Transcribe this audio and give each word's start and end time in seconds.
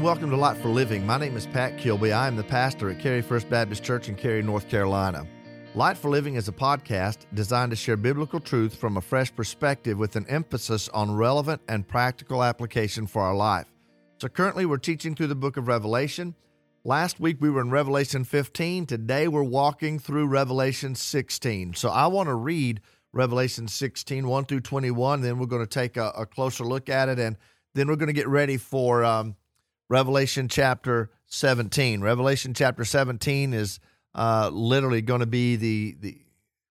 and 0.00 0.06
welcome 0.06 0.30
to 0.30 0.36
Light 0.36 0.56
for 0.56 0.70
Living. 0.70 1.04
My 1.04 1.18
name 1.18 1.36
is 1.36 1.46
Pat 1.46 1.76
Kilby. 1.76 2.10
I 2.10 2.26
am 2.26 2.34
the 2.34 2.42
pastor 2.42 2.88
at 2.88 2.98
Cary 3.00 3.20
First 3.20 3.50
Baptist 3.50 3.84
Church 3.84 4.08
in 4.08 4.14
Cary, 4.14 4.40
North 4.40 4.66
Carolina. 4.66 5.26
Light 5.74 5.98
for 5.98 6.08
Living 6.08 6.36
is 6.36 6.48
a 6.48 6.52
podcast 6.52 7.26
designed 7.34 7.68
to 7.72 7.76
share 7.76 7.98
biblical 7.98 8.40
truth 8.40 8.74
from 8.74 8.96
a 8.96 9.02
fresh 9.02 9.30
perspective 9.36 9.98
with 9.98 10.16
an 10.16 10.24
emphasis 10.30 10.88
on 10.88 11.14
relevant 11.14 11.60
and 11.68 11.86
practical 11.86 12.42
application 12.42 13.06
for 13.06 13.20
our 13.20 13.34
life. 13.34 13.66
So 14.16 14.28
currently 14.28 14.64
we're 14.64 14.78
teaching 14.78 15.14
through 15.14 15.26
the 15.26 15.34
book 15.34 15.58
of 15.58 15.68
Revelation. 15.68 16.34
Last 16.82 17.20
week 17.20 17.36
we 17.38 17.50
were 17.50 17.60
in 17.60 17.70
Revelation 17.70 18.24
15. 18.24 18.86
Today 18.86 19.28
we're 19.28 19.42
walking 19.42 19.98
through 19.98 20.28
Revelation 20.28 20.94
16. 20.94 21.74
So 21.74 21.90
I 21.90 22.06
want 22.06 22.30
to 22.30 22.34
read 22.34 22.80
Revelation 23.12 23.68
16, 23.68 24.26
1 24.26 24.44
through 24.46 24.60
21. 24.60 25.20
Then 25.20 25.38
we're 25.38 25.44
going 25.44 25.60
to 25.60 25.68
take 25.68 25.98
a, 25.98 26.08
a 26.16 26.24
closer 26.24 26.64
look 26.64 26.88
at 26.88 27.10
it 27.10 27.18
and 27.18 27.36
then 27.74 27.88
we're 27.88 27.96
going 27.96 28.06
to 28.06 28.14
get 28.14 28.28
ready 28.28 28.56
for 28.56 29.04
um, 29.04 29.36
Revelation 29.90 30.46
chapter 30.46 31.10
17. 31.26 32.00
Revelation 32.00 32.54
chapter 32.54 32.84
17 32.84 33.52
is 33.52 33.80
uh, 34.14 34.48
literally 34.52 35.02
going 35.02 35.18
to 35.18 35.26
be 35.26 35.56
the 35.56 35.96
the 36.00 36.18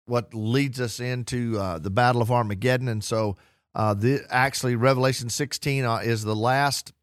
what 0.06 0.34
leads 0.34 0.82
us 0.82 1.00
into 1.00 1.60
uh, 1.60 1.78
the 1.78 1.92
Battle 1.92 2.22
of 2.22 2.32
Armageddon, 2.32 2.88
and 2.88 3.04
so 3.04 3.36
uh, 3.76 3.94
the 3.94 4.26
actually 4.32 4.76
Revelation 4.76 5.30
16 5.30 5.86
uh, 5.86 5.98
is 5.98 6.24
the 6.24 6.36
last 6.36 6.94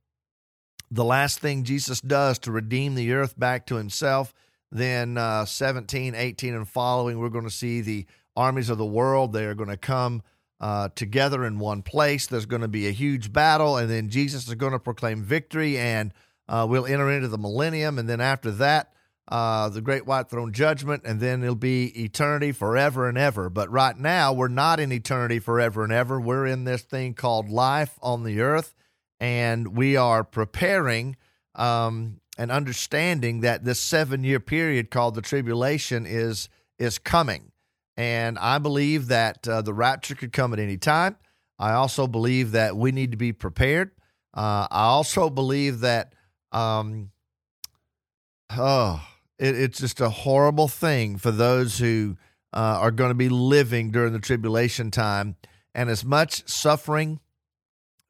the 0.90 1.04
last 1.04 1.38
thing 1.38 1.64
Jesus 1.64 2.00
does 2.00 2.38
to 2.40 2.50
redeem 2.50 2.94
the 2.94 3.12
earth 3.12 3.38
back 3.38 3.66
to 3.66 3.76
Himself. 3.76 4.32
Then 4.72 5.18
uh, 5.18 5.44
17, 5.44 6.14
18, 6.14 6.54
and 6.54 6.66
following, 6.66 7.18
we're 7.18 7.28
going 7.28 7.44
to 7.44 7.50
see 7.50 7.82
the 7.82 8.06
armies 8.34 8.70
of 8.70 8.78
the 8.78 8.86
world. 8.86 9.32
They 9.32 9.44
are 9.44 9.54
going 9.54 9.68
to 9.68 9.76
come. 9.76 10.22
Uh, 10.58 10.88
together 10.94 11.44
in 11.44 11.58
one 11.58 11.82
place. 11.82 12.26
There's 12.26 12.46
going 12.46 12.62
to 12.62 12.68
be 12.68 12.88
a 12.88 12.90
huge 12.90 13.30
battle, 13.30 13.76
and 13.76 13.90
then 13.90 14.08
Jesus 14.08 14.48
is 14.48 14.54
going 14.54 14.72
to 14.72 14.78
proclaim 14.78 15.22
victory, 15.22 15.76
and 15.76 16.14
uh, 16.48 16.66
we'll 16.66 16.86
enter 16.86 17.10
into 17.10 17.28
the 17.28 17.36
millennium. 17.36 17.98
And 17.98 18.08
then 18.08 18.22
after 18.22 18.50
that, 18.52 18.90
uh, 19.28 19.68
the 19.68 19.80
great 19.80 20.06
white 20.06 20.30
throne 20.30 20.52
judgment, 20.52 21.02
and 21.04 21.20
then 21.20 21.42
it'll 21.42 21.56
be 21.56 21.86
eternity 22.00 22.52
forever 22.52 23.08
and 23.08 23.18
ever. 23.18 23.50
But 23.50 23.70
right 23.70 23.98
now, 23.98 24.32
we're 24.32 24.48
not 24.48 24.78
in 24.78 24.92
eternity 24.92 25.40
forever 25.40 25.82
and 25.82 25.92
ever. 25.92 26.20
We're 26.20 26.46
in 26.46 26.64
this 26.64 26.82
thing 26.82 27.14
called 27.14 27.50
life 27.50 27.98
on 28.00 28.22
the 28.22 28.40
earth, 28.40 28.74
and 29.18 29.76
we 29.76 29.96
are 29.96 30.22
preparing 30.22 31.16
um, 31.56 32.20
and 32.38 32.52
understanding 32.52 33.40
that 33.40 33.64
this 33.64 33.80
seven 33.80 34.22
year 34.22 34.40
period 34.40 34.90
called 34.90 35.14
the 35.14 35.22
tribulation 35.22 36.06
is 36.06 36.48
is 36.78 36.98
coming. 36.98 37.50
And 37.96 38.38
I 38.38 38.58
believe 38.58 39.08
that 39.08 39.46
uh, 39.48 39.62
the 39.62 39.72
rapture 39.72 40.14
could 40.14 40.32
come 40.32 40.52
at 40.52 40.58
any 40.58 40.76
time. 40.76 41.16
I 41.58 41.72
also 41.72 42.06
believe 42.06 42.52
that 42.52 42.76
we 42.76 42.92
need 42.92 43.12
to 43.12 43.16
be 43.16 43.32
prepared. 43.32 43.92
Uh, 44.34 44.68
I 44.70 44.84
also 44.84 45.30
believe 45.30 45.80
that, 45.80 46.12
um, 46.52 47.10
oh, 48.50 49.02
it, 49.38 49.58
it's 49.58 49.78
just 49.78 50.00
a 50.00 50.10
horrible 50.10 50.68
thing 50.68 51.16
for 51.16 51.30
those 51.30 51.78
who 51.78 52.18
uh, 52.52 52.78
are 52.80 52.90
going 52.90 53.10
to 53.10 53.14
be 53.14 53.30
living 53.30 53.90
during 53.90 54.12
the 54.12 54.18
tribulation 54.18 54.90
time. 54.90 55.36
And 55.74 55.88
as 55.88 56.04
much 56.04 56.46
suffering, 56.48 57.20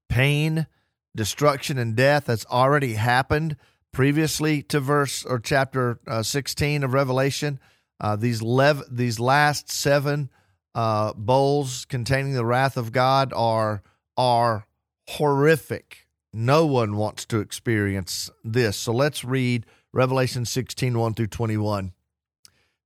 pain, 0.09 0.67
destruction, 1.15 1.79
and 1.79 1.95
death 1.95 2.27
has 2.27 2.45
already 2.47 2.95
happened 2.95 3.57
previously 3.93 4.63
to 4.63 4.81
verse 4.81 5.25
or 5.25 5.39
chapter 5.39 6.01
uh, 6.07 6.23
16 6.23 6.83
of 6.85 6.93
Revelation 6.93 7.61
uh, 8.01 8.17
these 8.17 8.43
lev- 8.43 8.85
these 8.91 9.19
last 9.19 9.71
seven 9.71 10.31
uh, 10.75 11.13
bowls 11.15 11.85
containing 11.87 12.35
the 12.35 12.45
wrath 12.45 12.77
of 12.77 12.93
God 12.93 13.33
are 13.35 13.83
are 14.17 14.67
horrific. 15.09 16.07
No 16.33 16.67
one 16.67 16.97
wants 16.97 17.25
to 17.27 17.41
experience 17.41 18.31
this. 18.45 18.77
So 18.77 18.93
let's 18.93 19.25
read 19.25 19.65
Revelation 19.93 20.45
16, 20.45 20.99
1 20.99 21.15
through 21.15 21.29
21. 21.29 21.93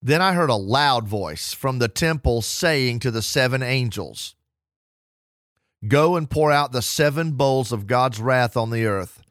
Then 0.03 0.23
I 0.23 0.33
heard 0.33 0.51
a 0.51 0.55
loud 0.55 1.09
voice 1.09 1.53
from 1.53 1.79
the 1.79 1.89
temple 1.89 2.43
saying 2.43 3.01
to 3.01 3.11
the 3.11 3.23
seven 3.23 3.63
angels, 3.63 4.35
Go 5.87 6.17
and 6.17 6.29
pour 6.29 6.53
out 6.53 6.73
the 6.73 6.83
seven 6.83 7.33
bowls 7.33 7.73
of 7.73 7.87
God's 7.87 8.21
wrath 8.21 8.57
on 8.57 8.71
the 8.71 8.87
earth. 8.87 9.23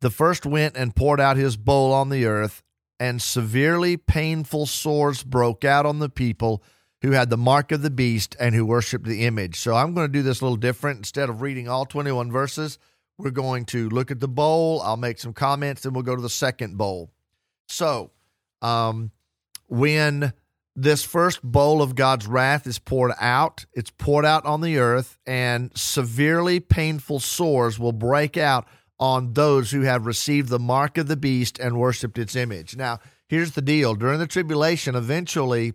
The 0.00 0.10
first 0.10 0.44
went 0.44 0.76
and 0.76 0.94
poured 0.94 1.20
out 1.20 1.36
his 1.36 1.56
bowl 1.56 1.92
on 1.92 2.08
the 2.08 2.26
earth, 2.26 2.62
and 3.02 3.20
severely 3.20 3.96
painful 3.96 4.64
sores 4.64 5.24
broke 5.24 5.64
out 5.64 5.84
on 5.84 5.98
the 5.98 6.08
people 6.08 6.62
who 7.00 7.10
had 7.10 7.30
the 7.30 7.36
mark 7.36 7.72
of 7.72 7.82
the 7.82 7.90
beast 7.90 8.36
and 8.38 8.54
who 8.54 8.64
worshiped 8.64 9.06
the 9.06 9.24
image. 9.24 9.58
So 9.58 9.74
I'm 9.74 9.92
going 9.92 10.06
to 10.06 10.12
do 10.12 10.22
this 10.22 10.40
a 10.40 10.44
little 10.44 10.56
different. 10.56 10.98
Instead 10.98 11.28
of 11.28 11.42
reading 11.42 11.68
all 11.68 11.84
21 11.84 12.30
verses, 12.30 12.78
we're 13.18 13.30
going 13.32 13.64
to 13.66 13.88
look 13.88 14.12
at 14.12 14.20
the 14.20 14.28
bowl. 14.28 14.80
I'll 14.82 14.96
make 14.96 15.18
some 15.18 15.32
comments, 15.32 15.82
then 15.82 15.94
we'll 15.94 16.04
go 16.04 16.14
to 16.14 16.22
the 16.22 16.30
second 16.30 16.78
bowl. 16.78 17.10
So, 17.66 18.12
um, 18.62 19.10
when 19.66 20.32
this 20.76 21.02
first 21.02 21.42
bowl 21.42 21.82
of 21.82 21.96
God's 21.96 22.28
wrath 22.28 22.68
is 22.68 22.78
poured 22.78 23.14
out, 23.20 23.66
it's 23.72 23.90
poured 23.90 24.24
out 24.24 24.46
on 24.46 24.60
the 24.60 24.78
earth, 24.78 25.18
and 25.26 25.72
severely 25.74 26.60
painful 26.60 27.18
sores 27.18 27.80
will 27.80 27.90
break 27.90 28.36
out 28.36 28.68
on 29.02 29.32
those 29.32 29.72
who 29.72 29.80
have 29.80 30.06
received 30.06 30.48
the 30.48 30.60
mark 30.60 30.96
of 30.96 31.08
the 31.08 31.16
beast 31.16 31.58
and 31.58 31.76
worshiped 31.76 32.18
its 32.18 32.36
image. 32.36 32.76
Now, 32.76 33.00
here's 33.28 33.50
the 33.50 33.60
deal 33.60 33.96
during 33.96 34.20
the 34.20 34.28
tribulation, 34.28 34.94
eventually, 34.94 35.72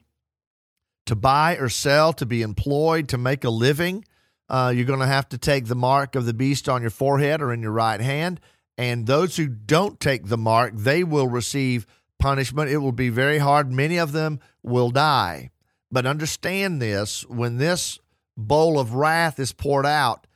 to 1.07 1.13
buy 1.13 1.57
or 1.57 1.67
sell, 1.67 2.13
to 2.13 2.25
be 2.25 2.41
employed, 2.41 3.09
to 3.09 3.17
make 3.17 3.43
a 3.43 3.49
living, 3.49 4.05
uh, 4.47 4.71
you're 4.73 4.85
going 4.85 5.01
to 5.01 5.05
have 5.05 5.27
to 5.27 5.38
take 5.38 5.65
the 5.65 5.75
mark 5.75 6.15
of 6.15 6.25
the 6.25 6.33
beast 6.33 6.69
on 6.69 6.79
your 6.79 6.89
forehead 6.89 7.41
or 7.41 7.51
in 7.51 7.61
your 7.61 7.73
right 7.73 7.99
hand. 7.99 8.39
And 8.77 9.05
those 9.05 9.35
who 9.35 9.47
don't 9.49 9.99
take 9.99 10.27
the 10.27 10.38
mark, 10.38 10.77
they 10.77 11.03
will 11.03 11.27
receive 11.27 11.85
punishment. 12.19 12.71
It 12.71 12.77
will 12.77 12.94
be 12.94 13.09
very 13.09 13.39
hard. 13.39 13.73
Many 13.73 13.97
of 13.97 14.13
them 14.13 14.39
will 14.63 14.89
die. 14.89 15.51
But 15.91 16.05
understand 16.05 16.81
this 16.81 17.25
when 17.27 17.57
this 17.57 17.99
bowl 18.38 18.79
of 18.79 18.94
wrath 18.94 19.38
is 19.38 19.51
poured 19.51 19.85
out, 19.85 20.26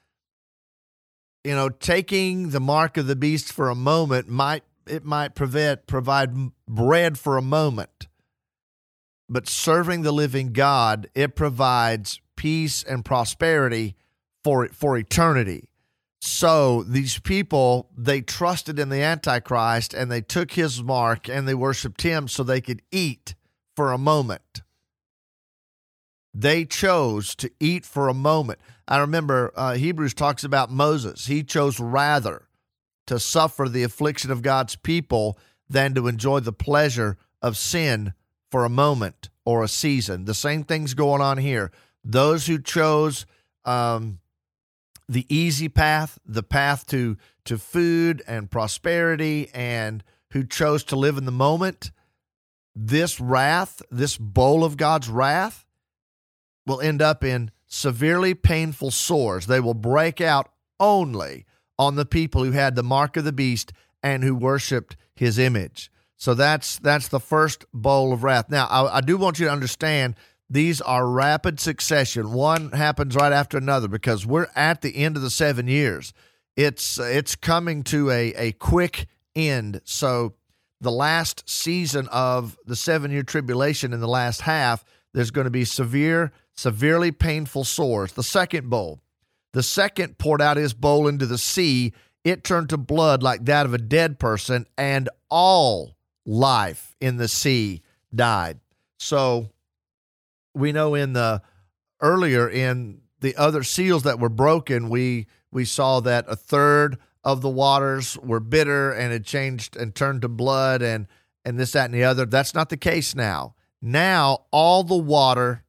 you 1.44 1.56
know, 1.56 1.70
taking 1.70 2.50
the 2.50 2.60
mark 2.60 2.98
of 2.98 3.08
the 3.08 3.16
beast 3.16 3.52
for 3.52 3.70
a 3.70 3.76
moment 3.76 4.28
might 4.28 4.64
it 4.88 5.06
might 5.06 5.36
prevent 5.36 5.88
provide 5.88 6.52
bread 6.68 7.18
for 7.18 7.38
a 7.38 7.42
moment. 7.42 8.08
But 9.30 9.48
serving 9.48 10.02
the 10.02 10.12
living 10.12 10.52
God, 10.52 11.08
it 11.16 11.36
provides 11.36 12.20
peace 12.36 12.84
and 12.84 13.06
prosperity 13.06 13.96
for 14.44 14.68
for 14.70 14.98
eternity. 14.98 15.70
So 16.24 16.84
these 16.84 17.18
people, 17.18 17.90
they 17.98 18.22
trusted 18.22 18.78
in 18.78 18.90
the 18.90 19.02
Antichrist 19.02 19.94
and 19.94 20.12
they 20.12 20.22
took 20.22 20.52
his 20.52 20.84
mark 20.84 21.28
and 21.28 21.48
they 21.48 21.56
worshiped 21.56 22.04
him 22.04 22.28
so 22.28 22.44
they 22.44 22.62
could 22.62 22.84
eat 22.92 23.34
for 23.76 23.92
a 23.92 23.98
moment. 23.98 24.62
They 26.34 26.66
chose 26.66 27.36
to 27.36 27.52
eat 27.60 27.86
for 27.86 28.08
a 28.08 28.14
moment. 28.14 28.60
I 28.88 29.00
remember 29.00 29.52
uh, 29.56 29.74
Hebrews 29.76 30.14
talks 30.14 30.44
about 30.44 30.72
Moses. 30.72 31.28
He 31.28 31.44
chose 31.44 31.80
rather 31.80 32.48
to 33.08 33.20
suffer 33.20 33.68
the 33.68 33.84
affliction 33.84 34.32
of 34.32 34.42
God's 34.42 34.76
people 34.76 35.38
than 35.70 35.94
to 35.96 36.08
enjoy 36.08 36.40
the 36.40 36.54
pleasure 36.54 37.18
of 37.42 37.58
sin 37.58 38.14
for 38.50 38.66
a 38.66 38.70
moment 38.70 39.30
or 39.46 39.64
a 39.64 39.68
season. 39.68 40.26
The 40.26 40.34
same 40.34 40.64
thing's 40.64 40.94
going 40.94 41.22
on 41.22 41.38
here. 41.38 41.72
Those 42.04 42.48
who 42.48 42.60
chose 42.60 43.26
um, 43.66 44.20
the 45.08 45.26
easy 45.34 45.70
path, 45.70 46.20
the 46.26 46.44
path 46.44 46.86
to 46.88 47.18
to 47.44 47.58
food 47.58 48.22
and 48.28 48.52
prosperity, 48.52 49.50
and 49.54 50.04
who 50.32 50.46
chose 50.46 50.84
to 50.86 50.96
live 50.96 51.18
in 51.18 51.26
the 51.26 51.32
moment, 51.32 51.92
this 52.76 53.20
wrath, 53.20 53.82
this 53.90 54.16
bowl 54.16 54.64
of 54.64 54.78
God's 54.78 55.10
wrath, 55.10 55.66
will 56.66 56.82
end 56.82 57.02
up 57.02 57.24
in 57.24 57.52
severely 57.68 58.34
painful 58.34 58.92
sores. 58.92 59.48
They 59.48 59.60
will 59.60 59.74
break 59.74 60.22
out 60.22 60.50
only 60.80 61.46
on 61.80 61.96
the 61.96 62.06
people 62.06 62.44
who 62.44 62.52
had 62.52 62.76
the 62.76 62.84
mark 62.84 63.18
of 63.18 63.24
the 63.24 63.32
beast 63.32 63.74
and 64.04 64.24
who 64.24 64.36
worshiped 64.36 64.98
his 65.16 65.38
image. 65.38 65.92
So 66.18 66.34
that's 66.34 66.78
that's 66.80 67.08
the 67.08 67.20
first 67.20 67.66
bowl 67.74 68.14
of 68.14 68.24
wrath. 68.24 68.50
Now, 68.50 68.68
I, 68.68 68.98
I 68.98 69.02
do 69.02 69.18
want 69.18 69.40
you 69.40 69.46
to 69.48 69.52
understand 69.52 70.16
these 70.50 70.82
are 70.82 71.08
rapid 71.08 71.60
succession. 71.60 72.34
One 72.34 72.72
happens 72.74 73.16
right 73.16 73.32
after 73.32 73.58
another 73.58 73.88
because 73.88 74.26
we're 74.26 74.50
at 74.56 74.82
the 74.82 74.96
end 74.98 75.16
of 75.16 75.24
the 75.24 75.30
seven 75.30 75.68
years. 75.68 76.14
It's 76.56 77.00
it's 77.00 77.36
coming 77.36 77.84
to 77.86 78.12
a, 78.12 78.34
a 78.34 78.52
quick 78.52 79.08
end. 79.36 79.82
So 79.86 80.34
the 80.82 80.92
last 80.92 81.50
season 81.50 82.08
of 82.12 82.58
the 82.66 82.76
seven 82.76 83.12
year 83.12 83.24
tribulation 83.24 83.94
in 83.94 84.00
the 84.00 84.08
last 84.08 84.42
half, 84.42 84.84
there's 85.14 85.32
going 85.32 85.46
to 85.46 85.52
be 85.52 85.66
severe 85.66 86.32
severely 86.56 87.12
painful 87.12 87.64
sores. 87.64 88.14
The 88.14 88.24
second 88.24 88.70
bowl. 88.70 89.02
The 89.54 89.64
second 89.64 90.18
poured 90.18 90.42
out 90.42 90.58
his 90.58 90.74
bowl 90.74 91.08
into 91.08 91.26
the 91.26 91.38
sea. 91.38 91.94
It 92.24 92.44
turned 92.44 92.70
to 92.70 92.78
blood 92.78 93.24
like 93.24 93.46
that 93.46 93.66
of 93.66 93.74
a 93.74 93.80
dead 93.80 94.20
person, 94.20 94.66
and 94.78 95.10
all 95.30 95.96
life 96.26 96.96
in 97.02 97.18
the 97.18 97.28
sea 97.28 97.82
died. 98.14 98.60
So 99.00 99.50
we 100.54 100.72
know 100.72 100.96
in 100.96 101.14
the 101.14 101.42
earlier 102.00 102.50
in 102.50 103.02
the 103.20 103.36
other 103.36 103.64
seals 103.64 104.04
that 104.04 104.20
were 104.20 104.30
broken, 104.30 104.90
we 104.90 105.28
we 105.52 105.66
saw 105.66 106.00
that 106.02 106.26
a 106.28 106.36
third 106.36 106.98
of 107.24 107.42
the 107.42 107.50
waters 107.50 108.18
were 108.20 108.40
bitter 108.40 108.92
and 108.92 109.12
had 109.12 109.26
changed 109.26 109.76
and 109.76 109.94
turned 109.94 110.22
to 110.22 110.30
blood 110.30 110.82
and 110.82 111.08
and 111.44 111.60
this 111.60 111.72
that 111.72 111.86
and 111.86 111.94
the 111.94 112.04
other. 112.04 112.26
That's 112.26 112.54
not 112.54 112.70
the 112.70 112.78
case 112.78 113.16
now. 113.16 113.56
Now 113.82 114.46
all 114.52 114.84
the 114.84 114.96
water 114.96 115.64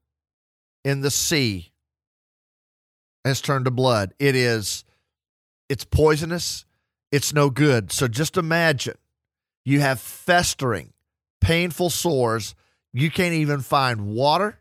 in 0.85 1.01
the 1.01 1.11
sea 1.11 1.73
has 3.25 3.41
turned 3.41 3.65
to 3.67 3.71
blood. 3.71 4.15
It 4.19 4.35
is 4.35 4.85
it's 5.69 5.85
poisonous. 5.85 6.65
It's 7.11 7.33
no 7.33 7.51
good. 7.51 7.93
So 7.93 8.09
just 8.09 8.37
imagine 8.37 8.97
you 9.65 9.81
have 9.81 10.01
festering, 10.01 10.93
painful 11.41 11.91
sores. 11.91 12.55
You 12.93 13.11
can't 13.11 13.35
even 13.35 13.61
find 13.61 14.07
water 14.07 14.61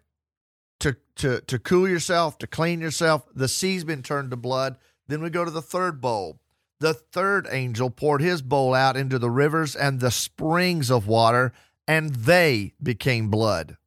to 0.79 0.95
to 1.17 1.41
to 1.41 1.59
cool 1.59 1.87
yourself, 1.87 2.37
to 2.39 2.47
clean 2.47 2.81
yourself. 2.81 3.23
The 3.33 3.47
sea's 3.47 3.83
been 3.83 4.03
turned 4.03 4.31
to 4.31 4.37
blood. 4.37 4.77
Then 5.07 5.21
we 5.21 5.29
go 5.29 5.43
to 5.43 5.51
the 5.51 5.61
third 5.61 5.99
bowl. 6.01 6.39
The 6.79 6.93
third 6.93 7.47
angel 7.51 7.89
poured 7.89 8.21
his 8.21 8.41
bowl 8.41 8.73
out 8.73 8.97
into 8.97 9.19
the 9.19 9.29
rivers 9.29 9.75
and 9.75 9.99
the 9.99 10.09
springs 10.09 10.89
of 10.89 11.07
water, 11.07 11.53
and 11.87 12.15
they 12.15 12.73
became 12.81 13.29
blood. 13.29 13.77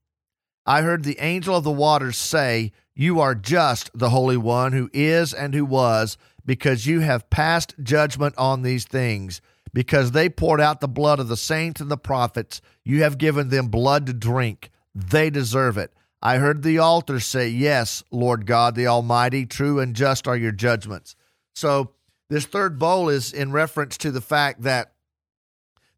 I 0.66 0.82
heard 0.82 1.04
the 1.04 1.18
angel 1.20 1.56
of 1.56 1.64
the 1.64 1.70
waters 1.70 2.16
say, 2.16 2.72
You 2.94 3.20
are 3.20 3.34
just 3.34 3.90
the 3.94 4.10
Holy 4.10 4.36
One 4.36 4.72
who 4.72 4.90
is 4.92 5.34
and 5.34 5.54
who 5.54 5.64
was, 5.64 6.16
because 6.46 6.86
you 6.86 7.00
have 7.00 7.30
passed 7.30 7.74
judgment 7.82 8.34
on 8.38 8.62
these 8.62 8.84
things. 8.84 9.40
Because 9.72 10.12
they 10.12 10.28
poured 10.28 10.60
out 10.60 10.80
the 10.80 10.88
blood 10.88 11.18
of 11.18 11.28
the 11.28 11.36
saints 11.36 11.80
and 11.80 11.90
the 11.90 11.96
prophets, 11.96 12.60
you 12.84 13.02
have 13.02 13.18
given 13.18 13.48
them 13.48 13.68
blood 13.68 14.06
to 14.06 14.12
drink. 14.12 14.70
They 14.94 15.30
deserve 15.30 15.76
it. 15.76 15.92
I 16.22 16.36
heard 16.36 16.62
the 16.62 16.78
altar 16.78 17.20
say, 17.20 17.48
Yes, 17.48 18.02
Lord 18.10 18.46
God 18.46 18.76
the 18.76 18.86
Almighty, 18.86 19.44
true 19.44 19.80
and 19.80 19.94
just 19.94 20.26
are 20.26 20.36
your 20.36 20.52
judgments. 20.52 21.16
So, 21.54 21.90
this 22.30 22.46
third 22.46 22.78
bowl 22.78 23.10
is 23.10 23.32
in 23.32 23.52
reference 23.52 23.98
to 23.98 24.10
the 24.10 24.22
fact 24.22 24.62
that 24.62 24.94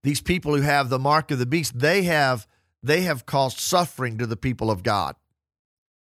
these 0.02 0.20
people 0.20 0.56
who 0.56 0.62
have 0.62 0.88
the 0.88 0.98
mark 0.98 1.30
of 1.30 1.38
the 1.38 1.46
beast, 1.46 1.78
they 1.78 2.02
have 2.02 2.46
they 2.86 3.02
have 3.02 3.26
caused 3.26 3.58
suffering 3.58 4.16
to 4.18 4.26
the 4.26 4.36
people 4.36 4.70
of 4.70 4.82
God. 4.82 5.16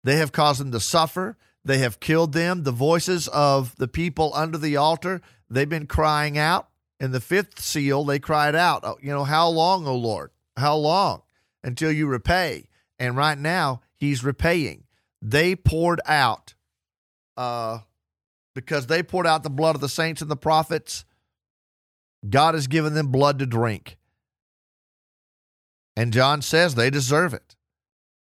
They 0.04 0.18
have 0.18 0.32
caused 0.32 0.60
them 0.60 0.72
to 0.72 0.80
suffer. 0.80 1.38
They 1.64 1.78
have 1.78 2.00
killed 2.00 2.34
them. 2.34 2.64
The 2.64 2.72
voices 2.72 3.28
of 3.28 3.76
the 3.76 3.88
people 3.88 4.32
under 4.34 4.58
the 4.58 4.78
altar, 4.78 5.22
they've 5.50 5.70
been 5.70 5.86
crying 5.86 6.38
out. 6.38 6.70
In 7.00 7.12
the 7.12 7.20
fifth 7.20 7.60
seal, 7.60 8.04
they 8.04 8.20
cried 8.20 8.56
out, 8.56 8.82
oh, 8.84 8.98
you 9.02 9.10
know, 9.12 9.24
how 9.24 9.48
long, 9.50 9.88
O 9.88 9.96
Lord? 9.96 10.32
How 10.58 10.76
long 10.76 11.22
until 11.64 11.92
you 11.92 12.08
repay? 12.08 12.68
And 13.00 13.16
right 13.16 13.38
now, 13.38 13.82
he's 13.96 14.24
repaying. 14.24 14.84
They 15.22 15.56
poured 15.56 16.02
out, 16.08 16.56
uh, 17.38 17.80
because 18.54 18.88
they 18.88 19.02
poured 19.04 19.28
out 19.28 19.44
the 19.44 19.50
blood 19.50 19.76
of 19.76 19.82
the 19.82 19.90
saints 19.90 20.22
and 20.22 20.30
the 20.30 20.36
prophets. 20.36 21.06
God 22.28 22.54
has 22.54 22.68
given 22.68 22.94
them 22.94 23.08
blood 23.08 23.40
to 23.40 23.46
drink. 23.46 23.98
And 26.02 26.12
John 26.12 26.42
says 26.42 26.74
they 26.74 26.90
deserve 26.90 27.32
it. 27.32 27.56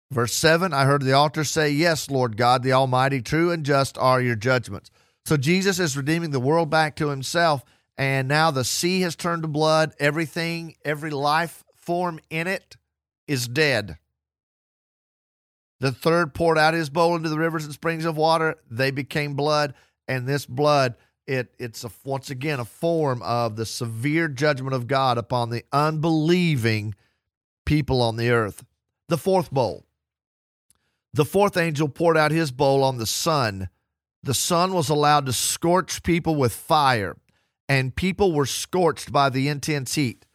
Verse 0.10 0.34
7 0.34 0.72
I 0.72 0.86
heard 0.86 1.02
the 1.02 1.12
altar 1.12 1.44
say, 1.44 1.72
Yes, 1.72 2.10
Lord 2.10 2.38
God, 2.38 2.64
the 2.64 2.72
Almighty, 2.72 3.22
true 3.22 3.52
and 3.52 3.66
just 3.66 3.98
are 3.98 4.22
your 4.22 4.38
judgments. 4.38 4.92
So 5.26 5.36
Jesus 5.36 5.78
is 5.78 5.98
redeeming 5.98 6.32
the 6.32 6.40
world 6.40 6.70
back 6.70 6.96
to 6.96 7.10
himself. 7.10 7.66
And 7.98 8.30
now 8.30 8.50
the 8.50 8.64
sea 8.64 9.02
has 9.02 9.18
turned 9.18 9.42
to 9.42 9.50
blood. 9.50 9.94
Everything, 10.00 10.76
every 10.86 11.10
life 11.10 11.66
form 11.76 12.22
in 12.30 12.48
it 12.48 12.78
is 13.28 13.46
dead. 13.46 13.98
The 15.82 15.92
third 15.92 16.34
poured 16.34 16.58
out 16.58 16.76
his 16.76 16.90
bowl 16.90 17.18
into 17.18 17.28
the 17.28 17.38
rivers 17.38 17.66
and 17.66 17.74
springs 17.74 18.06
of 18.06 18.16
water. 18.16 18.56
They 18.72 18.92
became 18.92 19.34
blood, 19.34 19.74
and 20.08 20.26
this 20.26 20.46
blood, 20.46 20.96
it 21.28 21.54
it's 21.60 21.84
a, 21.84 21.92
once 22.06 22.30
again 22.30 22.62
a 22.62 22.66
form 22.66 23.22
of 23.22 23.58
the 23.58 23.66
severe 23.66 24.30
judgment 24.30 24.76
of 24.76 24.88
God 24.88 25.18
upon 25.18 25.50
the 25.50 25.66
unbelieving 25.74 26.96
people 27.66 28.02
on 28.02 28.16
the 28.16 28.30
earth. 28.30 28.64
The 29.10 29.18
fourth 29.18 29.52
bowl. 29.52 29.86
The 31.14 31.26
fourth 31.26 31.58
angel 31.58 31.90
poured 31.90 32.18
out 32.18 32.32
his 32.32 32.52
bowl 32.52 32.84
on 32.84 32.98
the 32.98 33.06
sun. 33.06 33.70
The 34.24 34.34
sun 34.34 34.74
was 34.74 34.90
allowed 34.90 35.26
to 35.28 35.34
scorch 35.34 36.04
people 36.04 36.36
with 36.36 36.54
fire, 36.54 37.16
and 37.70 37.96
people 37.96 38.32
were 38.34 38.46
scorched 38.46 39.12
by 39.12 39.30
the 39.30 39.48
intense 39.48 39.96
heat. 39.96 40.26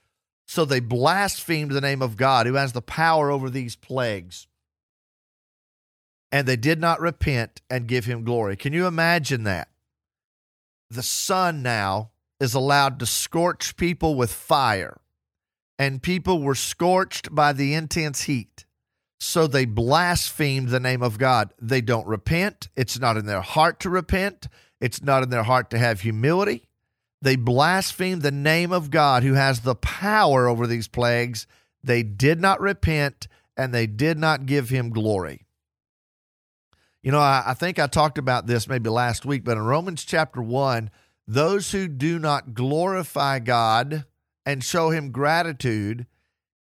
So 0.47 0.65
they 0.65 0.81
blasphemed 0.81 1.73
the 1.73 1.81
name 1.81 2.03
of 2.03 2.17
God, 2.17 2.47
who 2.47 2.55
has 2.55 2.73
the 2.73 2.83
power 2.83 3.31
over 3.31 3.51
these 3.51 3.77
plagues 3.77 4.47
and 6.33 6.47
they 6.47 6.57
did 6.57 6.81
not 6.81 7.01
repent 7.01 7.61
and 7.69 7.87
give 7.87 8.05
him 8.05 8.25
glory. 8.25 8.57
Can 8.57 8.73
you 8.73 8.87
imagine 8.87 9.45
that? 9.45 9.69
The 10.91 11.03
sun 11.03 11.63
now 11.63 12.11
is 12.39 12.55
allowed 12.55 12.99
to 13.01 13.07
scorch 13.07 13.77
people 13.77 14.15
with 14.15 14.33
fire, 14.33 15.00
and 15.81 16.03
people 16.03 16.43
were 16.43 16.55
scorched 16.55 17.35
by 17.35 17.55
the 17.55 17.73
intense 17.73 18.25
heat. 18.25 18.67
So 19.19 19.47
they 19.47 19.65
blasphemed 19.65 20.69
the 20.69 20.79
name 20.79 21.03
of 21.03 21.17
God. 21.17 21.55
They 21.59 21.81
don't 21.81 22.07
repent. 22.07 22.69
It's 22.77 22.99
not 22.99 23.17
in 23.17 23.25
their 23.25 23.41
heart 23.41 23.81
to 23.81 23.91
repent, 23.91 24.47
it's 24.79 25.03
not 25.03 25.23
in 25.23 25.31
their 25.31 25.43
heart 25.43 25.71
to 25.71 25.79
have 25.79 26.03
humility. 26.03 26.69
They 27.23 27.37
blasphemed 27.37 28.21
the 28.21 28.31
name 28.31 28.73
of 28.73 28.91
God 28.91 29.23
who 29.23 29.33
has 29.35 29.61
the 29.61 29.75
power 29.75 30.47
over 30.47 30.67
these 30.67 30.87
plagues. 30.87 31.47
They 31.83 32.03
did 32.03 32.43
not 32.43 32.61
repent 32.61 33.27
and 33.57 33.73
they 33.73 33.87
did 33.87 34.19
not 34.19 34.45
give 34.45 34.69
him 34.69 34.91
glory. 34.91 35.47
You 37.03 37.13
know, 37.13 37.21
I, 37.21 37.43
I, 37.47 37.55
think 37.55 37.79
I 37.79 37.87
talked 37.87 38.19
about 38.19 38.47
this 38.47 38.69
maybe 38.69 38.91
last 38.91 39.25
week, 39.25 39.45
but 39.45 39.57
in 39.57 39.65
Romans 39.65 40.05
chapter 40.05 40.43
1, 40.43 40.91
those 41.27 41.73
who 41.73 41.89
do 41.89 42.19
not 42.19 42.53
glorify 42.53 43.39
God 43.39 44.05
and 44.51 44.65
show 44.65 44.91
him 44.91 45.13
gratitude, 45.13 46.07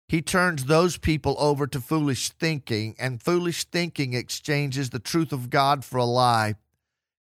he 0.08 0.22
turns 0.22 0.66
those 0.66 0.98
people 0.98 1.36
over 1.40 1.66
to 1.66 1.82
foolish 1.82 2.30
thinking, 2.30 2.96
and 3.00 3.20
foolish 3.20 3.64
thinking 3.64 4.14
exchanges 4.14 4.92
the 4.92 5.00
truth 5.00 5.34
of 5.34 5.50
God 5.50 5.84
for 5.84 5.98
a 5.98 6.06
lie. 6.06 6.54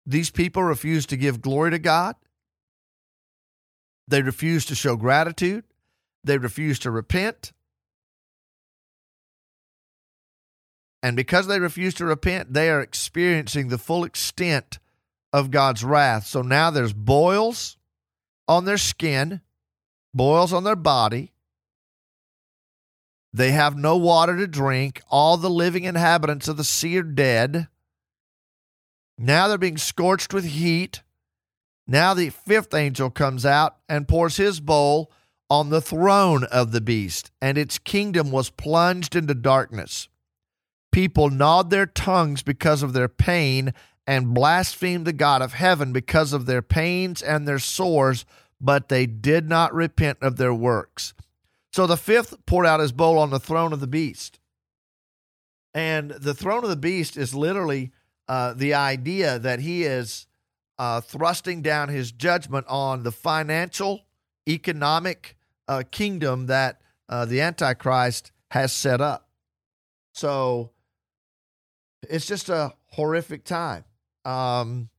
These 0.07 0.31
people 0.31 0.63
refuse 0.63 1.05
to 1.07 1.17
give 1.17 1.39
glory 1.39 1.69
to 1.69 1.77
God. 1.77 2.15
They 4.07 4.23
refuse 4.23 4.65
to 4.65 4.75
show 4.75 4.95
gratitude. 4.95 5.65
They 6.23 6.39
refuse 6.39 6.79
to 6.79 6.89
repent. 6.89 7.51
And 11.03 11.15
because 11.15 11.45
they 11.45 11.59
refuse 11.59 11.93
to 11.95 12.05
repent, 12.05 12.53
they 12.53 12.71
are 12.71 12.81
experiencing 12.81 13.67
the 13.67 13.77
full 13.77 14.03
extent 14.03 14.79
of 15.31 15.51
God's 15.51 15.83
wrath. 15.83 16.25
So 16.25 16.41
now 16.41 16.71
there's 16.71 16.93
boils 16.93 17.77
on 18.47 18.65
their 18.65 18.79
skin, 18.79 19.41
boils 20.15 20.53
on 20.53 20.63
their 20.63 20.75
body. 20.75 21.33
They 23.33 23.51
have 23.51 23.77
no 23.77 23.97
water 23.97 24.37
to 24.37 24.47
drink. 24.47 25.01
All 25.09 25.37
the 25.37 25.49
living 25.49 25.83
inhabitants 25.83 26.47
of 26.47 26.57
the 26.57 26.63
sea 26.63 26.97
are 26.97 27.03
dead. 27.03 27.67
Now 29.17 29.47
they're 29.47 29.57
being 29.57 29.77
scorched 29.77 30.33
with 30.33 30.45
heat. 30.45 31.03
Now 31.85 32.13
the 32.13 32.29
fifth 32.29 32.73
angel 32.73 33.09
comes 33.09 33.45
out 33.45 33.75
and 33.87 34.07
pours 34.07 34.37
his 34.37 34.59
bowl 34.59 35.11
on 35.49 35.69
the 35.69 35.81
throne 35.81 36.45
of 36.45 36.71
the 36.71 36.81
beast, 36.81 37.29
and 37.39 37.57
its 37.57 37.77
kingdom 37.77 38.31
was 38.31 38.49
plunged 38.49 39.15
into 39.15 39.35
darkness 39.35 40.07
people 40.95 41.29
gnawed 41.29 41.71
their 41.71 41.85
tongues 41.85 42.41
because 42.41 42.81
of 42.81 42.93
their 42.93 43.09
pain 43.09 43.73
and 44.07 44.33
blasphemed 44.33 45.05
the 45.05 45.11
God 45.11 45.41
of 45.41 45.51
heaven 45.51 45.91
because 45.91 46.31
of 46.31 46.45
their 46.45 46.61
pains 46.61 47.21
and 47.21 47.45
their 47.45 47.59
sores, 47.59 48.23
but 48.59 48.89
they 48.89 49.05
did 49.05 49.47
not 49.47 49.73
repent 49.73 50.17
of 50.21 50.37
their 50.37 50.53
works. 50.53 51.13
So 51.71 51.85
the 51.87 51.97
fifth 51.97 52.45
poured 52.45 52.65
out 52.65 52.79
his 52.79 52.91
bowl 52.91 53.17
on 53.17 53.29
the 53.29 53.39
throne 53.39 53.73
of 53.73 53.79
the 53.79 53.87
beast. 53.87 54.39
And 55.73 56.11
the 56.11 56.33
throne 56.33 56.63
of 56.63 56.69
the 56.69 56.77
beast 56.77 57.17
is 57.17 57.35
literally 57.35 57.91
uh, 58.29 58.53
the 58.53 58.73
idea 58.73 59.37
that 59.39 59.59
he 59.59 59.83
is 59.83 60.25
uh, 60.79 61.01
thrusting 61.01 61.61
down 61.61 61.89
his 61.89 62.11
judgment 62.11 62.65
on 62.67 63.03
the 63.03 63.11
financial, 63.11 64.05
economic 64.47 65.35
uh, 65.67 65.83
kingdom 65.91 66.45
that 66.47 66.81
uh, 67.09 67.25
the 67.25 67.41
Antichrist 67.41 68.31
has 68.51 68.71
set 68.71 69.01
up. 69.01 69.29
So 70.13 70.71
it's 72.09 72.25
just 72.25 72.49
a 72.49 72.73
horrific 72.91 73.43
time. 73.43 73.83
Um, 74.23 74.89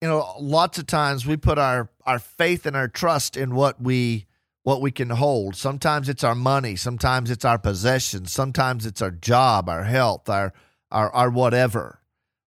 you 0.00 0.08
know, 0.08 0.34
lots 0.38 0.78
of 0.78 0.86
times 0.86 1.26
we 1.26 1.36
put 1.36 1.58
our 1.58 1.90
our 2.06 2.18
faith 2.18 2.66
and 2.66 2.76
our 2.76 2.88
trust 2.88 3.36
in 3.36 3.54
what 3.54 3.80
we 3.80 4.26
what 4.62 4.80
we 4.80 4.90
can 4.90 5.10
hold. 5.10 5.56
Sometimes 5.56 6.08
it's 6.08 6.24
our 6.24 6.34
money, 6.34 6.76
sometimes 6.76 7.30
it's 7.30 7.44
our 7.44 7.58
possessions, 7.58 8.32
sometimes 8.32 8.86
it's 8.86 9.02
our 9.02 9.10
job, 9.10 9.68
our 9.68 9.84
health, 9.84 10.28
our 10.28 10.52
our 10.90 11.12
our 11.12 11.30
whatever. 11.30 12.00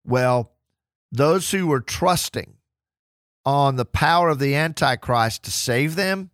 Well, 0.04 0.52
those 1.12 1.50
who 1.50 1.66
were 1.66 1.80
trusting 1.80 2.54
on 3.44 3.76
the 3.76 3.84
power 3.84 4.28
of 4.28 4.38
the 4.38 4.54
antichrist 4.54 5.44
to 5.44 5.50
save 5.50 5.96
them, 5.96 6.30